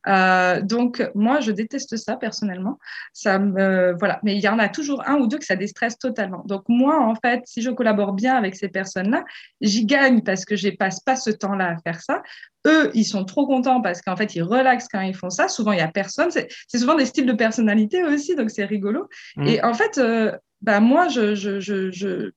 Euh, 0.08 0.60
donc 0.60 1.08
moi, 1.14 1.40
je 1.40 1.52
déteste 1.52 1.96
ça 1.96 2.16
personnellement. 2.16 2.78
Ça 3.12 3.38
me 3.38 3.94
voilà, 3.98 4.20
mais 4.22 4.36
il 4.36 4.40
y 4.40 4.48
en 4.48 4.58
a 4.58 4.68
toujours 4.68 5.02
un 5.06 5.16
ou 5.16 5.26
deux 5.26 5.38
que 5.38 5.44
ça 5.44 5.56
déstresse 5.56 5.98
totalement. 5.98 6.42
Donc 6.46 6.64
moi, 6.68 7.00
en 7.00 7.14
fait, 7.14 7.42
si 7.44 7.62
je 7.62 7.70
collabore 7.70 8.12
bien 8.12 8.34
avec 8.34 8.56
ces 8.56 8.68
personnes-là, 8.68 9.24
j'y 9.60 9.84
gagne 9.86 10.22
parce 10.22 10.44
que 10.44 10.56
je 10.56 10.68
passe 10.70 11.00
pas 11.00 11.16
ce 11.16 11.30
temps-là 11.30 11.76
à 11.76 11.76
faire 11.78 12.00
ça. 12.00 12.22
Eux, 12.66 12.90
ils 12.94 13.04
sont 13.04 13.24
trop 13.24 13.46
contents 13.46 13.80
parce 13.80 14.02
qu'en 14.02 14.16
fait, 14.16 14.34
ils 14.34 14.42
relaxent 14.42 14.88
quand 14.88 15.00
ils 15.00 15.16
font 15.16 15.30
ça. 15.30 15.48
Souvent, 15.48 15.72
il 15.72 15.78
y 15.78 15.82
a 15.82 15.88
personne. 15.88 16.30
C'est 16.30 16.78
souvent 16.78 16.94
des 16.94 17.06
styles 17.06 17.26
de 17.26 17.32
personnalité 17.32 18.04
aussi, 18.04 18.36
donc 18.36 18.50
c'est 18.50 18.64
rigolo. 18.64 19.08
Mmh. 19.36 19.46
Et 19.46 19.64
en 19.64 19.74
fait, 19.74 19.98
euh, 19.98 20.32
bah 20.60 20.78
moi, 20.80 21.08
je, 21.08 21.34
je, 21.34 21.60
je 21.60 22.30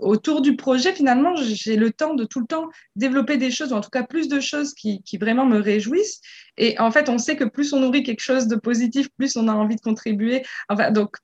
autour 0.00 0.40
du 0.40 0.56
projet, 0.56 0.92
finalement, 0.92 1.34
j'ai 1.36 1.76
le 1.76 1.90
temps 1.90 2.14
de 2.14 2.24
tout 2.24 2.40
le 2.40 2.46
temps 2.46 2.68
développer 2.96 3.36
des 3.36 3.50
choses, 3.50 3.72
ou 3.72 3.76
en 3.76 3.80
tout 3.80 3.90
cas 3.90 4.02
plus 4.02 4.28
de 4.28 4.40
choses 4.40 4.74
qui, 4.74 5.02
vraiment 5.20 5.46
me 5.46 5.58
réjouissent. 5.58 6.20
Et 6.56 6.78
en 6.78 6.90
fait, 6.90 7.08
on 7.08 7.18
sait 7.18 7.36
que 7.36 7.44
plus 7.44 7.72
on 7.72 7.80
nourrit 7.80 8.02
quelque 8.02 8.20
chose 8.20 8.46
de 8.46 8.56
positif, 8.56 9.08
plus 9.16 9.36
on 9.36 9.48
a 9.48 9.52
envie 9.52 9.76
de 9.76 9.80
contribuer. 9.80 10.44
Enfin, 10.68 10.90
donc, 10.90 11.16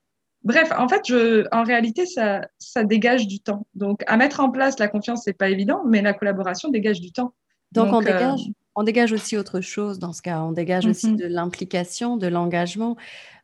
bref, 0.42 0.73
en 0.77 0.88
fait, 0.88 1.03
je, 1.07 1.47
en 1.53 1.64
réalité, 1.64 2.07
ça, 2.07 2.47
ça 2.59 2.85
dégage 2.85 3.27
du 3.27 3.40
temps. 3.40 3.66
Donc, 3.75 4.03
à 4.07 4.16
mettre 4.16 4.40
en 4.40 4.51
place 4.51 4.79
la 4.79 4.88
confiance, 4.88 5.23
c'est 5.25 5.37
pas 5.37 5.49
évident, 5.49 5.83
mais 5.87 6.03
la 6.03 6.14
collaboration 6.14 6.71
dégage 6.71 7.01
du 7.01 7.12
temps. 7.12 7.35
Donc, 7.73 7.92
on 7.92 8.01
euh, 8.01 8.05
dégage 8.05 8.40
on 8.74 8.82
dégage 8.82 9.12
aussi 9.12 9.37
autre 9.37 9.61
chose 9.61 9.98
dans 9.98 10.12
ce 10.12 10.22
cas. 10.22 10.40
On 10.40 10.52
dégage 10.52 10.87
aussi 10.87 11.12
mmh 11.12 11.16
de 11.16 11.26
l'implication, 11.26 12.16
de 12.16 12.26
l'engagement. 12.26 12.96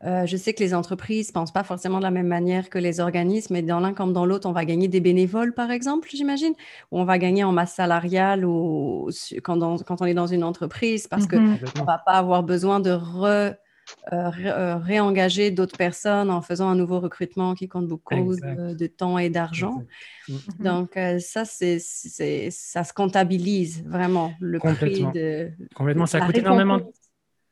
Euh, 0.05 0.27
je 0.27 0.37
sais 0.37 0.55
que 0.55 0.63
les 0.63 0.75
entreprises 0.75 1.29
ne 1.29 1.33
pensent 1.35 1.53
pas 1.53 1.65
forcément 1.65 1.99
de 1.99 2.05
la 2.05 2.11
même 2.11 2.29
manière 2.29 2.71
que 2.71 2.79
les 2.79 3.01
organismes, 3.01 3.55
mais 3.55 3.63
dans 3.63 3.81
l'un 3.81 3.93
comme 3.93 4.13
dans 4.13 4.25
l'autre, 4.25 4.49
on 4.49 4.53
va 4.53 4.65
gagner 4.65 4.89
des 4.89 5.01
bénévoles, 5.01 5.53
par 5.53 5.71
exemple, 5.71 6.09
j'imagine, 6.13 6.55
ou 6.93 7.01
on 7.01 7.05
va 7.05 7.19
gagner 7.19 7.45
en 7.45 7.53
masse 7.53 7.75
salariale 7.75 8.45
ou 8.45 9.11
quand, 9.43 9.61
on 9.61 10.07
est 10.07 10.15
dans 10.15 10.27
une 10.27 10.45
entreprise, 10.45 11.09
parce 11.09 11.27
qu'on 11.27 11.41
mmh 11.41 11.59
ne 11.77 11.85
va 11.85 11.99
pas 11.99 12.13
avoir 12.13 12.43
besoin 12.43 12.81
de 12.81 12.93
re 12.93 13.55
euh, 14.13 14.31
euh, 14.39 14.77
réengager 14.77 15.51
d'autres 15.51 15.77
personnes 15.77 16.31
en 16.31 16.41
faisant 16.41 16.69
un 16.69 16.75
nouveau 16.75 16.99
recrutement 17.01 17.55
qui 17.55 17.69
compte 17.69 17.87
beaucoup 17.87 18.15
de, 18.15 18.87
temps 18.87 19.19
et 19.19 19.29
d'argent. 19.29 19.85
Mm. 20.29 20.35
Donc, 20.61 20.97
euh, 20.97 21.19
ça, 21.19 21.45
c'est, 21.45 21.79
ça 21.79 22.85
se 22.85 22.93
comptabilise 22.93 23.85
vraiment, 23.87 24.33
le 24.41 24.59
prix 24.59 25.05
de. 25.15 25.51
Complètement, 25.75 26.07
ça 26.07 26.21
coûte 26.21 26.39
énormément. 26.39 26.81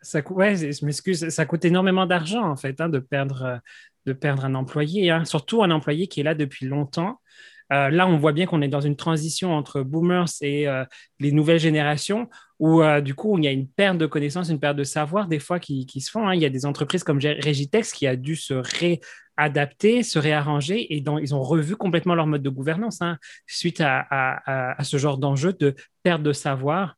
Ça, 0.01 0.21
ouais, 0.31 0.57
je 0.57 0.85
m'excuse, 0.85 1.29
ça 1.29 1.47
coûte 1.47 1.65
énormément 1.65 2.07
d'argent, 2.07 2.49
en 2.49 2.57
fait, 2.57 2.81
hein, 2.81 2.89
de, 2.89 3.01
perdre, 3.01 3.61
de 4.07 4.13
perdre 4.13 4.45
un 4.45 4.55
employé, 4.55 5.11
hein. 5.11 5.25
surtout 5.25 5.63
un 5.63 5.71
employé 5.71 6.07
qui 6.07 6.21
est 6.21 6.25
là 6.25 6.35
depuis 6.35 6.67
longtemps. 6.67 7.21
là, 7.71 8.07
on 8.07 8.17
voit 8.17 8.33
bien 8.33 8.47
qu'on 8.47 8.63
est 8.63 8.69
dans 8.69 8.81
une 8.81 8.97
transition 8.97 9.53
entre 9.53 9.83
boomers 9.83 10.29
et 10.43 10.67
les 11.19 11.33
nouvelles 11.33 11.59
générations 11.59 12.29
où 12.59 12.83
euh, 12.83 13.01
du 13.01 13.15
coup, 13.15 13.37
il 13.39 13.45
y 13.45 13.49
a 13.49 13.53
une 13.53 13.69
perte 13.69 13.99
de 13.99 14.07
connaissances, 14.07 14.49
une 14.49 14.61
perte 14.61 14.77
de 14.77 14.85
savoir 14.85 15.29
des 15.29 15.39
fois 15.39 15.61
qui, 15.61 15.87
qui 15.87 16.01
se 16.01 16.11
font. 16.11 16.27
Hein. 16.27 16.35
Il 16.35 16.41
y 16.41 16.47
a 16.47 16.51
des 16.51 16.65
entreprises 16.65 17.05
comme 17.05 17.19
Regitex 17.19 17.93
qui 17.93 18.07
a 18.07 18.17
dû 18.17 18.35
se 18.37 18.55
réadapter, 18.55 20.03
se 20.03 20.19
réarranger 20.19 20.81
et 20.81 21.05
ils 21.23 21.35
ont 21.35 21.43
revu 21.43 21.77
complètement 21.77 22.15
leur 22.15 22.27
mode 22.27 22.43
de 22.43 22.51
gouvernance 22.51 23.03
hein, 23.03 23.19
suite 23.47 23.81
à, 23.81 24.07
à, 24.11 24.81
à, 24.81 24.85
ce 24.85 24.97
genre 24.97 25.19
d'enjeu 25.19 25.53
de 25.53 25.75
perte 26.03 26.23
de 26.23 26.33
savoir 26.33 26.97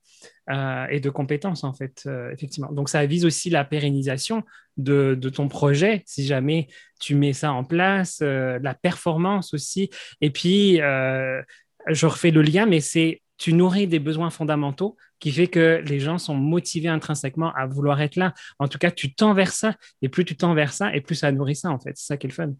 euh, 0.50 0.86
et 0.90 1.00
de 1.00 1.10
compétences, 1.10 1.64
en 1.64 1.74
fait, 1.74 2.04
euh, 2.06 2.30
effectivement. 2.32 2.72
Donc, 2.72 2.88
ça 2.88 3.04
vise 3.04 3.24
aussi 3.24 3.50
la 3.50 3.64
pérennisation 3.64 4.44
de, 4.76 5.16
de, 5.20 5.28
ton 5.28 5.48
projet, 5.48 6.04
si 6.06 6.24
jamais 6.24 6.68
tu 7.00 7.16
mets 7.16 7.32
ça 7.32 7.52
en 7.52 7.64
place, 7.64 8.20
la 8.20 8.74
performance 8.74 9.52
aussi. 9.52 9.90
Et 10.20 10.30
puis, 10.30 10.76
je 10.76 12.06
refais 12.06 12.30
le 12.30 12.42
lien, 12.42 12.66
mais 12.66 12.80
c'est 12.80 13.20
tu 13.38 13.52
nourris 13.54 13.86
des 13.86 13.98
besoins 13.98 14.30
fondamentaux 14.30 14.96
qui 15.20 15.32
fait 15.32 15.48
que 15.48 15.82
les 15.86 16.00
gens 16.00 16.18
sont 16.18 16.34
motivés 16.34 16.88
intrinsèquement 16.88 17.52
à 17.54 17.66
vouloir 17.66 18.00
être 18.00 18.16
là. 18.16 18.34
En 18.58 18.68
tout 18.68 18.78
cas, 18.78 18.90
tu 18.90 19.14
tends 19.14 19.34
vers 19.34 19.52
ça, 19.52 19.76
et 20.02 20.08
plus 20.08 20.24
tu 20.24 20.36
tends 20.36 20.54
vers 20.54 20.72
ça, 20.72 20.94
et 20.94 21.00
plus 21.00 21.14
ça 21.14 21.32
nourrit 21.32 21.56
ça, 21.56 21.70
en 21.70 21.78
fait. 21.78 21.92
C'est 21.96 22.06
ça 22.06 22.16
qui 22.16 22.26
est 22.26 22.30
le 22.30 22.34
fun. 22.34 22.52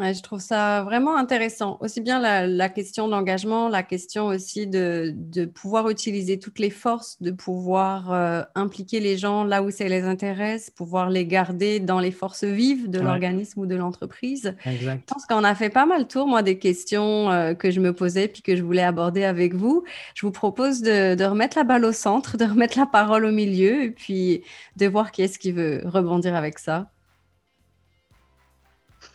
Je 0.00 0.22
trouve 0.22 0.40
ça 0.40 0.82
vraiment 0.82 1.16
intéressant. 1.16 1.76
Aussi 1.80 2.00
bien 2.00 2.20
la, 2.20 2.68
question 2.68 3.08
d'engagement, 3.08 3.68
la 3.68 3.82
question 3.82 4.26
aussi 4.26 4.66
de, 4.66 5.44
pouvoir 5.46 5.88
utiliser 5.90 6.38
toutes 6.38 6.58
les 6.58 6.70
forces, 6.70 7.20
de 7.20 7.30
pouvoir 7.30 8.12
euh, 8.12 8.42
impliquer 8.54 9.00
les 9.00 9.16
gens 9.16 9.44
là 9.44 9.62
où 9.62 9.70
ça 9.70 9.86
les 9.88 10.02
intéresse, 10.02 10.70
pouvoir 10.70 11.10
les 11.10 11.26
garder 11.26 11.80
dans 11.80 11.98
les 11.98 12.12
forces 12.12 12.44
vives 12.44 12.88
de 12.88 13.00
l'organisme 13.00 13.60
ou 13.60 13.66
de 13.66 13.74
l'entreprise. 13.74 14.54
Je 14.64 14.90
pense 15.06 15.26
qu'on 15.26 15.44
a 15.44 15.54
fait 15.54 15.70
pas 15.70 15.86
mal 15.86 16.06
tour, 16.06 16.26
moi, 16.26 16.42
des 16.42 16.58
questions 16.58 17.30
euh, 17.30 17.54
que 17.54 17.70
je 17.70 17.80
me 17.80 17.92
posais 17.92 18.28
puis 18.28 18.42
que 18.42 18.54
je 18.54 18.62
voulais 18.62 18.82
aborder 18.82 19.24
avec 19.24 19.54
vous. 19.54 19.84
Je 20.14 20.24
vous 20.24 20.32
propose 20.32 20.80
de, 20.80 21.24
remettre 21.24 21.58
la 21.58 21.64
balle 21.64 21.84
au 21.84 21.92
centre, 21.92 22.36
de 22.36 22.44
remettre 22.44 22.78
la 22.78 22.86
parole 22.86 23.24
au 23.24 23.32
milieu 23.32 23.82
et 23.82 23.90
puis 23.90 24.42
de 24.76 24.86
voir 24.86 25.10
qui 25.10 25.22
est-ce 25.22 25.38
qui 25.38 25.52
veut 25.52 25.82
rebondir 25.84 26.34
avec 26.34 26.58
ça. 26.58 26.90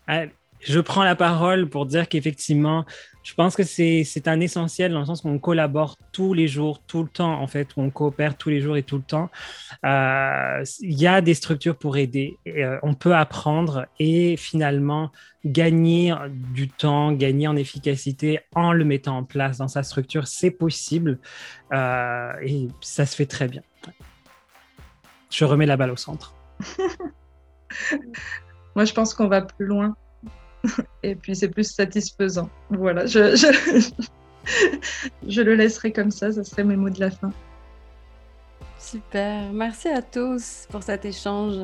Allez 0.06 0.32
je 0.65 0.80
prends 0.80 1.04
la 1.04 1.15
parole 1.15 1.67
pour 1.67 1.86
dire 1.86 2.08
qu'effectivement, 2.08 2.86
je 3.23 3.34
pense 3.34 3.56
que 3.56 3.63
c'est 3.63 4.28
un 4.28 4.39
essentiel 4.41 4.91
dans 4.91 4.99
le 4.99 5.06
sens 5.06 5.21
qu'on 5.21 5.39
collabore 5.39 5.97
tous 6.12 6.34
les 6.34 6.47
jours, 6.47 6.82
tout 6.86 7.04
le 7.04 7.10
temps, 7.10 7.39
en 7.41 7.47
fait, 7.47 7.69
on 7.78 7.89
coopère 7.89 8.38
tous 8.38 8.49
les 8.49 8.60
jours 8.60 8.76
et 8.76 8.84
tout 8.84 8.97
le 8.97 9.04
temps. 9.04 9.30
Euh, 9.86 10.63
il 10.82 10.99
y 10.99 11.08
a 11.08 11.21
des 11.21 11.34
structures 11.34 11.78
pour 11.78 11.95
aider. 11.95 12.38
Euh, 12.47 12.78
on 12.84 12.93
peut 12.93 13.15
apprendre 13.15 13.86
et 13.97 14.36
finalement 14.36 15.12
gagner 15.45 16.13
du 16.54 16.67
temps, 16.67 17.13
gagner 17.13 17.47
en 17.47 17.56
efficacité 17.56 18.41
en 18.56 18.73
le 18.73 18.84
mettant 18.84 19.17
en 19.17 19.23
place 19.23 19.58
dans 19.58 19.69
sa 19.69 19.84
structure. 19.84 20.28
C'est 20.28 20.52
possible 20.52 21.19
euh, 21.71 22.32
et 22.41 22.67
ça 22.82 23.06
se 23.06 23.15
fait 23.15 23.26
très 23.26 23.47
bien. 23.47 23.62
Je 25.30 25.45
remets 25.45 25.65
la 25.65 25.78
balle 25.78 25.91
au 25.91 25.97
centre. 25.97 26.36
Moi, 28.76 28.86
je 28.86 28.93
pense 28.93 29.13
qu'on 29.13 29.28
va 29.28 29.41
plus 29.41 29.65
loin. 29.65 29.95
et 31.04 31.15
puis 31.15 31.36
c'est 31.36 31.49
plus 31.49 31.71
satisfaisant. 31.71 32.49
Voilà, 32.69 33.06
je, 33.06 33.36
je, 35.28 35.41
le 35.41 35.56
laisserai 35.56 35.91
comme 35.91 36.12
ça, 36.12 36.32
ça 36.32 36.43
serait 36.43 36.63
mes 36.63 36.76
mots 36.76 36.89
de 36.89 36.99
la 36.99 37.12
fin. 37.12 37.32
Super, 38.80 39.52
merci 39.52 39.88
à 39.88 40.02
tous 40.02 40.67
pour 40.69 40.84
cet 40.84 41.06
échange. 41.06 41.56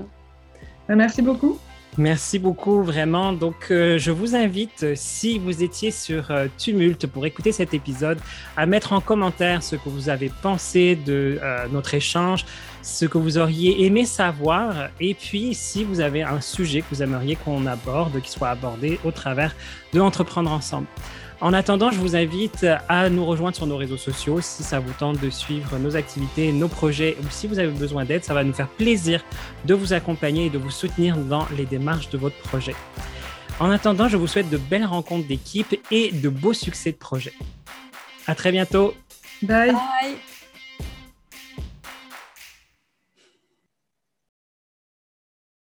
Ben, 0.87 0.95
merci 0.95 1.21
beaucoup. 1.21 1.59
Merci 1.97 2.39
beaucoup, 2.39 2.83
vraiment. 2.83 3.33
Donc, 3.33 3.67
euh, 3.71 3.97
je 3.97 4.11
vous 4.11 4.35
invite, 4.35 4.95
si 4.95 5.39
vous 5.39 5.63
étiez 5.63 5.91
sur 5.91 6.31
euh, 6.31 6.47
Tumult 6.57 7.07
pour 7.07 7.25
écouter 7.25 7.51
cet 7.51 7.73
épisode, 7.73 8.19
à 8.55 8.65
mettre 8.65 8.93
en 8.93 9.01
commentaire 9.01 9.63
ce 9.63 9.75
que 9.75 9.89
vous 9.89 10.07
avez 10.07 10.31
pensé 10.41 10.95
de 10.95 11.39
euh, 11.41 11.67
notre 11.71 11.95
échange, 11.95 12.45
ce 12.83 13.05
que 13.05 13.17
vous 13.17 13.37
auriez 13.37 13.85
aimé 13.85 14.05
savoir, 14.05 14.89
et 15.01 15.13
puis 15.13 15.53
si 15.53 15.83
vous 15.83 15.99
avez 15.99 16.21
un 16.23 16.41
sujet 16.41 16.81
que 16.81 16.87
vous 16.91 17.03
aimeriez 17.03 17.35
qu'on 17.35 17.65
aborde, 17.65 18.21
qui 18.21 18.31
soit 18.31 18.49
abordé 18.49 18.99
au 19.03 19.11
travers 19.11 19.55
de 19.91 19.99
Entreprendre 19.99 20.51
ensemble. 20.51 20.87
En 21.41 21.53
attendant, 21.53 21.89
je 21.89 21.99
vous 21.99 22.17
invite 22.17 22.67
à 22.89 23.09
nous 23.09 23.25
rejoindre 23.25 23.55
sur 23.55 23.65
nos 23.65 23.77
réseaux 23.77 23.97
sociaux 23.97 24.41
si 24.41 24.61
ça 24.61 24.79
vous 24.79 24.91
tente 24.91 25.21
de 25.21 25.29
suivre 25.29 25.77
nos 25.77 25.95
activités, 25.95 26.51
nos 26.51 26.67
projets 26.67 27.15
ou 27.21 27.29
si 27.29 27.47
vous 27.47 27.59
avez 27.59 27.71
besoin 27.71 28.03
d'aide. 28.03 28.25
Ça 28.25 28.33
va 28.33 28.43
nous 28.43 28.51
faire 28.51 28.67
plaisir 28.67 29.23
de 29.63 29.73
vous 29.73 29.93
accompagner 29.93 30.47
et 30.47 30.49
de 30.49 30.57
vous 30.57 30.69
soutenir 30.69 31.15
dans 31.15 31.47
les 31.55 31.65
démarches 31.65 32.09
de 32.09 32.17
votre 32.17 32.37
projet. 32.37 32.75
En 33.59 33.71
attendant, 33.71 34.09
je 34.09 34.17
vous 34.17 34.27
souhaite 34.27 34.49
de 34.49 34.57
belles 34.57 34.85
rencontres 34.85 35.27
d'équipe 35.27 35.79
et 35.91 36.11
de 36.11 36.27
beaux 36.27 36.53
succès 36.53 36.91
de 36.91 36.97
projet. 36.97 37.33
À 38.27 38.35
très 38.35 38.51
bientôt. 38.51 38.93
Bye. 39.41 39.71
Bye. 39.71 40.15